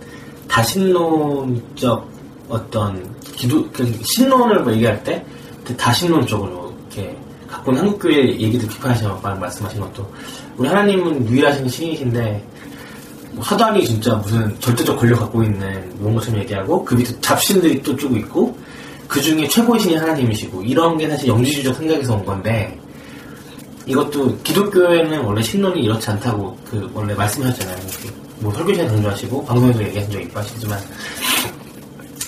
다신론적 0.48 2.08
어떤 2.48 3.14
기도 3.22 3.66
그 3.72 3.92
신론을 4.02 4.60
뭐 4.60 4.72
얘기할 4.72 5.02
때그 5.02 5.76
다신론적으로 5.76 6.72
이렇게 6.92 7.16
갖고 7.50 7.72
있는 7.72 7.84
한국 7.84 7.98
교회 8.00 8.28
얘기들 8.28 8.68
비판하시는 8.68 9.20
거 9.20 9.34
말씀하신 9.34 9.80
것도 9.80 10.10
우리 10.56 10.68
하나님은 10.68 11.28
유일하신 11.28 11.68
신이신데 11.68 12.46
뭐 13.32 13.44
사단이 13.44 13.84
진짜 13.84 14.14
무슨 14.16 14.58
절대적 14.60 14.98
권력 14.98 15.20
갖고 15.20 15.42
있는 15.42 16.14
것처럼 16.14 16.40
얘기하고 16.40 16.84
그 16.84 16.94
밑에 16.94 17.20
잡신들이 17.20 17.82
또쭉 17.82 18.16
있고 18.18 18.56
그 19.08 19.20
중에 19.20 19.48
최고의 19.48 19.80
신이 19.80 19.96
하나님이시고 19.96 20.62
이런 20.62 20.96
게 20.96 21.08
사실 21.08 21.28
영지주의적 21.28 21.74
생각에서 21.76 22.14
온 22.14 22.24
건데 22.24 22.78
이것도 23.86 24.38
기독교에는 24.42 25.20
원래 25.24 25.42
신론이 25.42 25.82
이렇지 25.82 26.10
않다고 26.10 26.56
그 26.70 26.88
원래 26.94 27.14
말씀하셨잖아요. 27.14 27.76
그뭐 28.40 28.52
설교 28.54 28.72
시간에 28.72 28.88
강조하시고 28.88 29.44
방송에서 29.44 29.82
얘기하신 29.82 30.12
적 30.12 30.20
있고 30.22 30.38
하시지만 30.38 30.78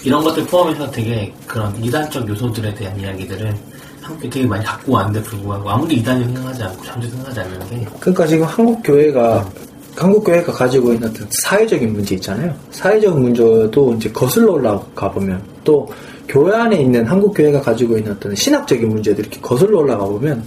이런 0.05 0.25
것들 0.25 0.45
포함해서 0.47 0.91
되게 0.91 1.33
그런 1.47 1.77
이단적 1.85 2.29
요소들에 2.29 2.75
대한 2.75 2.99
이야기들은 2.99 3.72
한국에 4.03 4.29
되게 4.29 4.47
많이 4.47 4.65
갖고 4.65 4.93
왔는데 4.93 5.23
불구하고 5.23 5.71
아무리 5.71 5.97
이단이 5.97 6.25
생각하지 6.25 6.63
않고 6.65 6.85
잠재 6.85 7.09
생각하지 7.09 7.41
않는 7.41 7.59
게 7.71 7.87
그러니까 8.01 8.27
지금 8.27 8.47
한국 8.47 8.83
교회가 8.83 9.49
한국 9.97 10.25
교회가 10.25 10.53
가지고 10.53 10.93
있는 10.93 11.09
어떤 11.09 11.29
사회적인 11.45 11.93
문제 11.93 12.15
있잖아요. 12.17 12.55
사회적 12.71 13.19
문제도 13.19 13.95
이제 13.95 14.11
거슬러 14.11 14.53
올라가 14.53 15.11
보면 15.11 15.43
또 15.65 15.89
교회 16.29 16.55
안에 16.55 16.81
있는 16.81 17.07
한국 17.07 17.35
교회가 17.35 17.61
가지고 17.61 17.99
있는 17.99 18.13
어떤 18.13 18.35
신학적인 18.35 18.89
문제들이 18.89 19.29
이렇게 19.29 19.41
거슬러 19.41 19.79
올라가 19.79 20.05
보면 20.05 20.43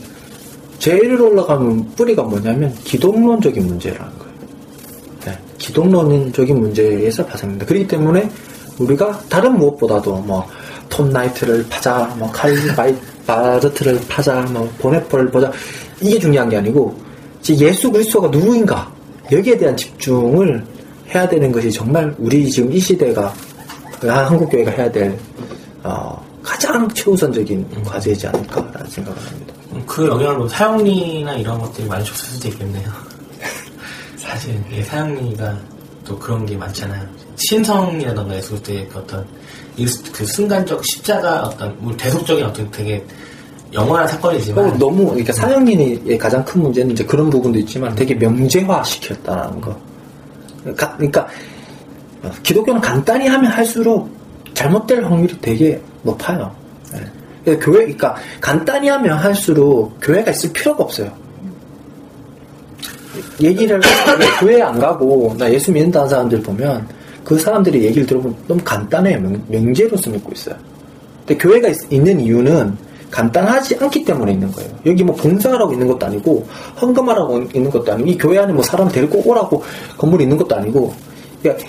제일 0.80 1.20
올라가면 1.20 1.91
뿌리가 1.95 2.24
뭐냐면 2.24 2.74
기독론적인 2.84 3.66
문제라는 3.66 4.12
거예요. 4.18 4.34
네, 5.26 5.39
기독론적인 5.58 6.60
문제에서 6.60 7.26
파생된다. 7.26 7.66
그렇기 7.66 7.88
때문에 7.88 8.30
우리가 8.80 9.20
다른 9.30 9.58
무엇보다도 9.58 10.18
뭐 10.18 10.45
톰 10.89 11.10
라이트를 11.10 11.66
파자, 11.70 12.06
뭐 12.18 12.32
칼 12.32 12.53
바이 12.76 12.95
바르트를 13.26 13.99
파자, 14.07 14.41
뭐 14.41 14.71
본회퍼를 14.80 15.32
보자 15.32 15.51
이게 16.01 16.19
중요한 16.19 16.49
게 16.49 16.57
아니고 16.57 16.95
이제 17.41 17.55
예수 17.65 17.91
그리스도가 17.91 18.28
누구인가 18.30 18.91
여기에 19.32 19.57
대한 19.57 19.76
집중을 19.78 20.65
해야 21.13 21.28
되는 21.28 21.51
것이 21.51 21.71
정말 21.71 22.13
우리 22.17 22.49
지금 22.49 22.71
이 22.71 22.80
시대가 22.80 23.34
한국 24.01 24.49
교회가 24.49 24.71
해야 24.71 24.91
될 24.91 25.17
어, 25.84 26.23
가장 26.43 26.88
최우선적인 26.89 27.84
과제이지 27.84 28.28
않을까라는 28.28 28.89
생각을 28.89 29.19
합니다. 29.19 29.53
그 29.88 30.07
영향으로 30.07 30.47
사형리나 30.47 31.36
이런 31.36 31.59
것들이 31.59 31.88
많이 31.88 32.03
줬을 32.05 32.26
수도 32.26 32.47
있겠네요. 32.49 32.89
사실 34.17 34.61
이 34.71 34.82
사형리가 34.82 35.57
또 36.05 36.17
그런 36.17 36.45
게 36.45 36.55
많잖아요. 36.55 37.07
신성이라던가 37.36 38.34
했을 38.36 38.62
때그 38.62 39.00
어떤 39.00 39.26
이- 39.78 39.86
그 40.14 40.26
순간적 40.26 40.84
십자가 40.86 41.44
어떤 41.44 41.76
뭐 41.80 41.96
대속적인 41.98 42.46
어떤 42.46 42.70
되게 42.72 43.04
영원한 43.74 44.08
사건이지만 44.08 44.66
어, 44.70 44.78
너무 44.78 45.06
그러니까 45.08 45.34
사형린의 45.34 46.18
가장 46.18 46.44
큰 46.46 46.62
문제는 46.62 46.92
이제 46.92 47.04
그런 47.04 47.30
부분도 47.30 47.60
있지만 47.60 47.94
되게 47.96 48.14
명제화 48.16 48.84
시켰다라는 48.84 49.60
거. 49.60 49.78
가- 50.78 50.96
그러니까 50.96 51.28
어, 52.24 52.32
기독교는 52.42 52.80
간단히 52.82 53.28
하면 53.28 53.52
할수록 53.52 54.10
잘못될 54.54 55.04
확률이 55.04 55.38
되게 55.42 55.82
높아요. 56.04 56.56
예. 56.96 57.00
그러니까 57.44 57.66
교회, 57.66 57.78
그러니까 57.80 58.16
간단히 58.40 58.88
하면 58.88 59.18
할수록 59.18 59.98
교회가 60.02 60.32
있을 60.32 60.54
필요가 60.54 60.84
없어요. 60.86 61.12
얘기를 63.42 63.80
왜 64.20 64.28
교회 64.40 64.62
안 64.62 64.80
가고 64.80 65.36
나 65.38 65.52
예수 65.52 65.72
믿는다는 65.72 66.08
사람들 66.10 66.42
보면 66.42 66.88
그 67.26 67.38
사람들이 67.38 67.84
얘기를 67.84 68.05
들어보면 68.07 68.38
너무 68.47 68.61
간단해요. 68.63 69.19
명, 69.19 69.43
명제로서 69.49 70.11
믿고 70.11 70.32
있어요. 70.32 70.55
근데 71.26 71.38
교회가 71.38 71.67
있, 71.69 72.01
는 72.01 72.19
이유는 72.19 72.78
간단하지 73.09 73.78
않기 73.82 74.05
때문에 74.05 74.34
있는 74.34 74.51
거예요. 74.51 74.69
여기 74.86 75.03
뭐 75.03 75.15
봉사하라고 75.15 75.73
있는 75.73 75.88
것도 75.88 76.05
아니고 76.05 76.45
헌금하라고 76.82 77.47
있는 77.53 77.71
것도 77.71 77.91
아니고 77.91 78.09
이 78.09 78.17
교회 78.17 78.38
안에 78.38 78.53
뭐 78.53 78.61
사람 78.61 78.88
데리고 78.89 79.21
오라고 79.26 79.63
건물이 79.97 80.23
있는 80.23 80.38
것도 80.38 80.55
아니고 80.55 80.93
그러니까 81.41 81.65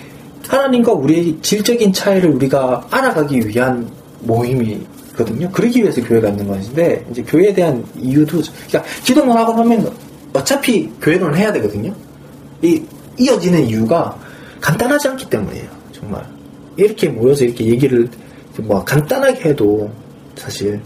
하나님과 0.48 0.92
우리의 0.92 1.38
질적인 1.40 1.92
차이를 1.92 2.30
우리가 2.30 2.86
알아가기 2.90 3.48
위한 3.48 3.88
모임이거든요. 4.20 5.50
그러기 5.50 5.82
위해서 5.82 6.02
교회가 6.02 6.28
있는 6.28 6.48
것인데 6.48 7.06
이제 7.10 7.22
교회에 7.22 7.54
대한 7.54 7.84
이유도 7.96 8.42
그러니까 8.68 8.84
기도만 9.04 9.36
하고 9.38 9.54
나면 9.54 9.90
어차피 10.34 10.90
교회론을 11.00 11.36
해야 11.36 11.52
되거든요. 11.52 11.94
이 12.62 12.82
이어지는 13.18 13.66
이유가 13.66 14.16
간단하지 14.60 15.08
않기 15.08 15.30
때문이에요. 15.30 15.68
정말 15.92 16.24
이렇게 16.76 17.08
모여서 17.08 17.44
이렇게 17.44 17.64
얘기를 17.66 18.08
뭐 18.58 18.84
간단하게 18.84 19.50
해도 19.50 19.90
사실 20.36 20.80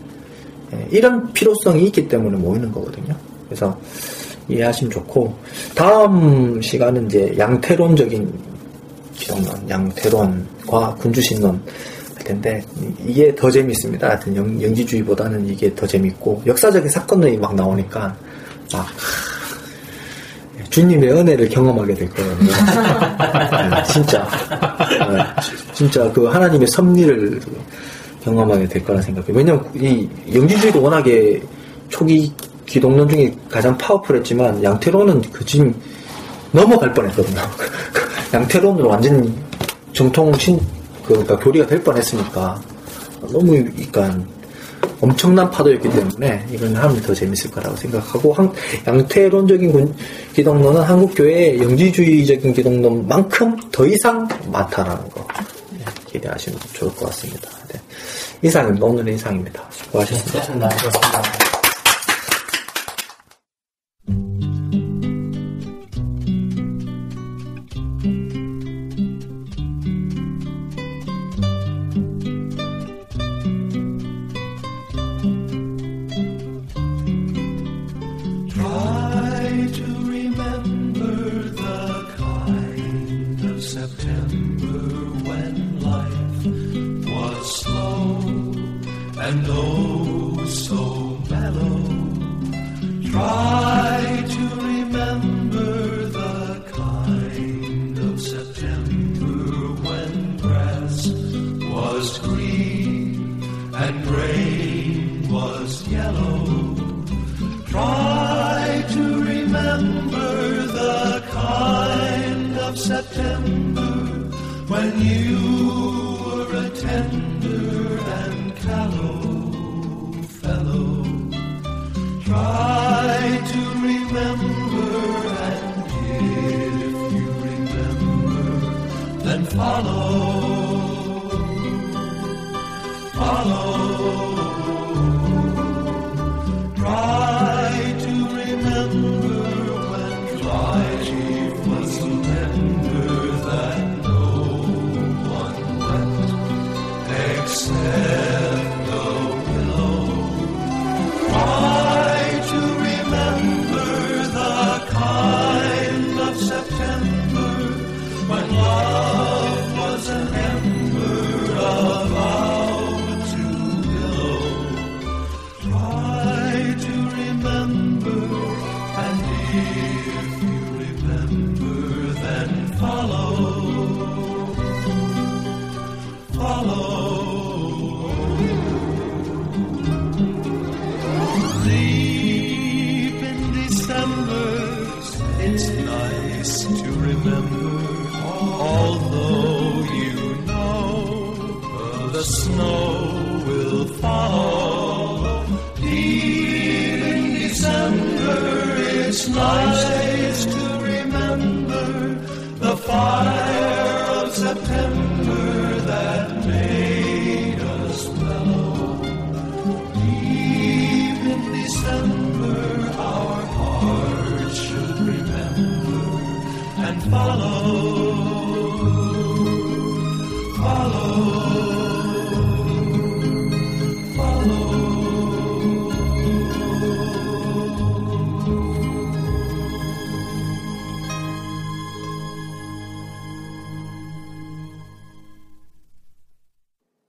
예, 0.72 0.86
이런 0.90 1.32
필요성이 1.32 1.84
있기 1.86 2.08
때문에 2.08 2.36
모이는 2.38 2.70
거거든요. 2.72 3.14
그래서 3.48 3.76
이해하시면 4.48 4.90
좋고 4.92 5.34
다음 5.74 6.60
시간은 6.62 7.06
이제 7.06 7.34
양태론적인 7.38 8.32
기독론, 9.14 9.68
양태론과 9.68 10.94
군주신론 10.96 11.60
할 12.16 12.24
텐데 12.24 12.62
이- 12.80 13.10
이게 13.10 13.34
더 13.34 13.50
재밌습니다. 13.50 14.08
하여튼 14.10 14.34
영, 14.36 14.62
영지주의보다는 14.62 15.46
이게 15.48 15.74
더 15.74 15.86
재밌고 15.86 16.42
역사적인 16.46 16.88
사건들이 16.88 17.36
막 17.36 17.54
나오니까 17.54 18.16
막 18.72 18.80
하, 18.80 18.84
주님의 20.70 21.10
은혜를 21.10 21.48
경험하게 21.48 21.94
될 21.94 22.10
거거든요. 22.10 22.50
네, 22.50 23.82
진짜 23.92 24.26
네, 24.88 25.44
진짜 25.74 26.10
그 26.12 26.26
하나님의 26.26 26.66
섭리를 26.68 27.40
경험하게 28.22 28.68
될 28.68 28.84
거라 28.84 29.00
생각해요. 29.02 29.36
왜냐면 29.36 29.68
이 29.74 30.08
영지주의도 30.32 30.80
워낙에 30.80 31.42
초기 31.88 32.32
기독론 32.66 33.08
중에 33.08 33.34
가장 33.50 33.76
파워풀했지만 33.76 34.62
양태론은 34.62 35.22
그 35.32 35.44
지금 35.44 35.74
넘어갈 36.52 36.92
뻔했거든요. 36.94 37.40
양태론으로 38.32 38.88
완전 38.88 39.34
정통 39.92 40.32
신, 40.34 40.58
그, 41.04 41.08
그러니까 41.08 41.36
교리가 41.38 41.66
될 41.66 41.82
뻔했으니까 41.82 42.60
너무 43.32 43.46
그러니까 43.46 44.18
엄청난 45.00 45.50
파도였기 45.50 45.88
때문에 45.90 46.46
이건 46.52 46.74
하면 46.76 47.00
더 47.02 47.14
재밌을 47.14 47.50
거라고 47.50 47.74
생각하고 47.76 48.32
한- 48.34 48.52
양태론적인 48.86 49.72
군- 49.72 49.94
기독론은 50.34 50.82
한국 50.82 51.14
교회의 51.14 51.60
영지주의적인 51.62 52.52
기독론만큼 52.52 53.56
더 53.72 53.86
이상 53.86 54.28
많다라는 54.50 55.08
거 55.10 55.26
네, 55.72 55.84
기대하시면 56.12 56.58
좋을 56.74 56.94
것 56.94 57.06
같습니다. 57.06 57.48
네. 57.72 57.80
이상입니다. 58.42 58.84
오늘의 58.86 59.14
이상입니다. 59.14 59.62
수고하셨습니다. 59.70 60.42
수고하셨습니다. 60.44 61.49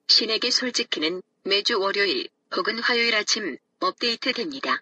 신에게 0.07 0.51
솔직히는 0.51 1.21
매주 1.43 1.79
월요일 1.79 2.27
혹은 2.55 2.79
화요일 2.79 3.15
아침 3.15 3.57
업데이트 3.79 4.33
됩니다. 4.33 4.81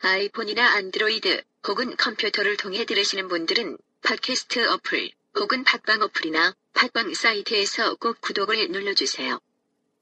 아이폰이나 0.00 0.74
안드로이드 0.74 1.42
혹은 1.68 1.96
컴퓨터를 1.96 2.56
통해 2.56 2.84
들으시는 2.84 3.28
분들은 3.28 3.78
팟캐스트 4.02 4.68
어플 4.68 5.10
혹은 5.36 5.62
팟빵 5.62 6.02
어플이나 6.02 6.54
팟빵 6.72 7.14
사이트에서 7.14 7.94
꼭 7.96 8.20
구독을 8.20 8.70
눌러주세요. 8.70 9.38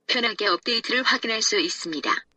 편하게 0.07 0.47
업데이트를 0.47 1.03
확인할 1.03 1.43
수 1.43 1.59
있습니다. 1.59 2.28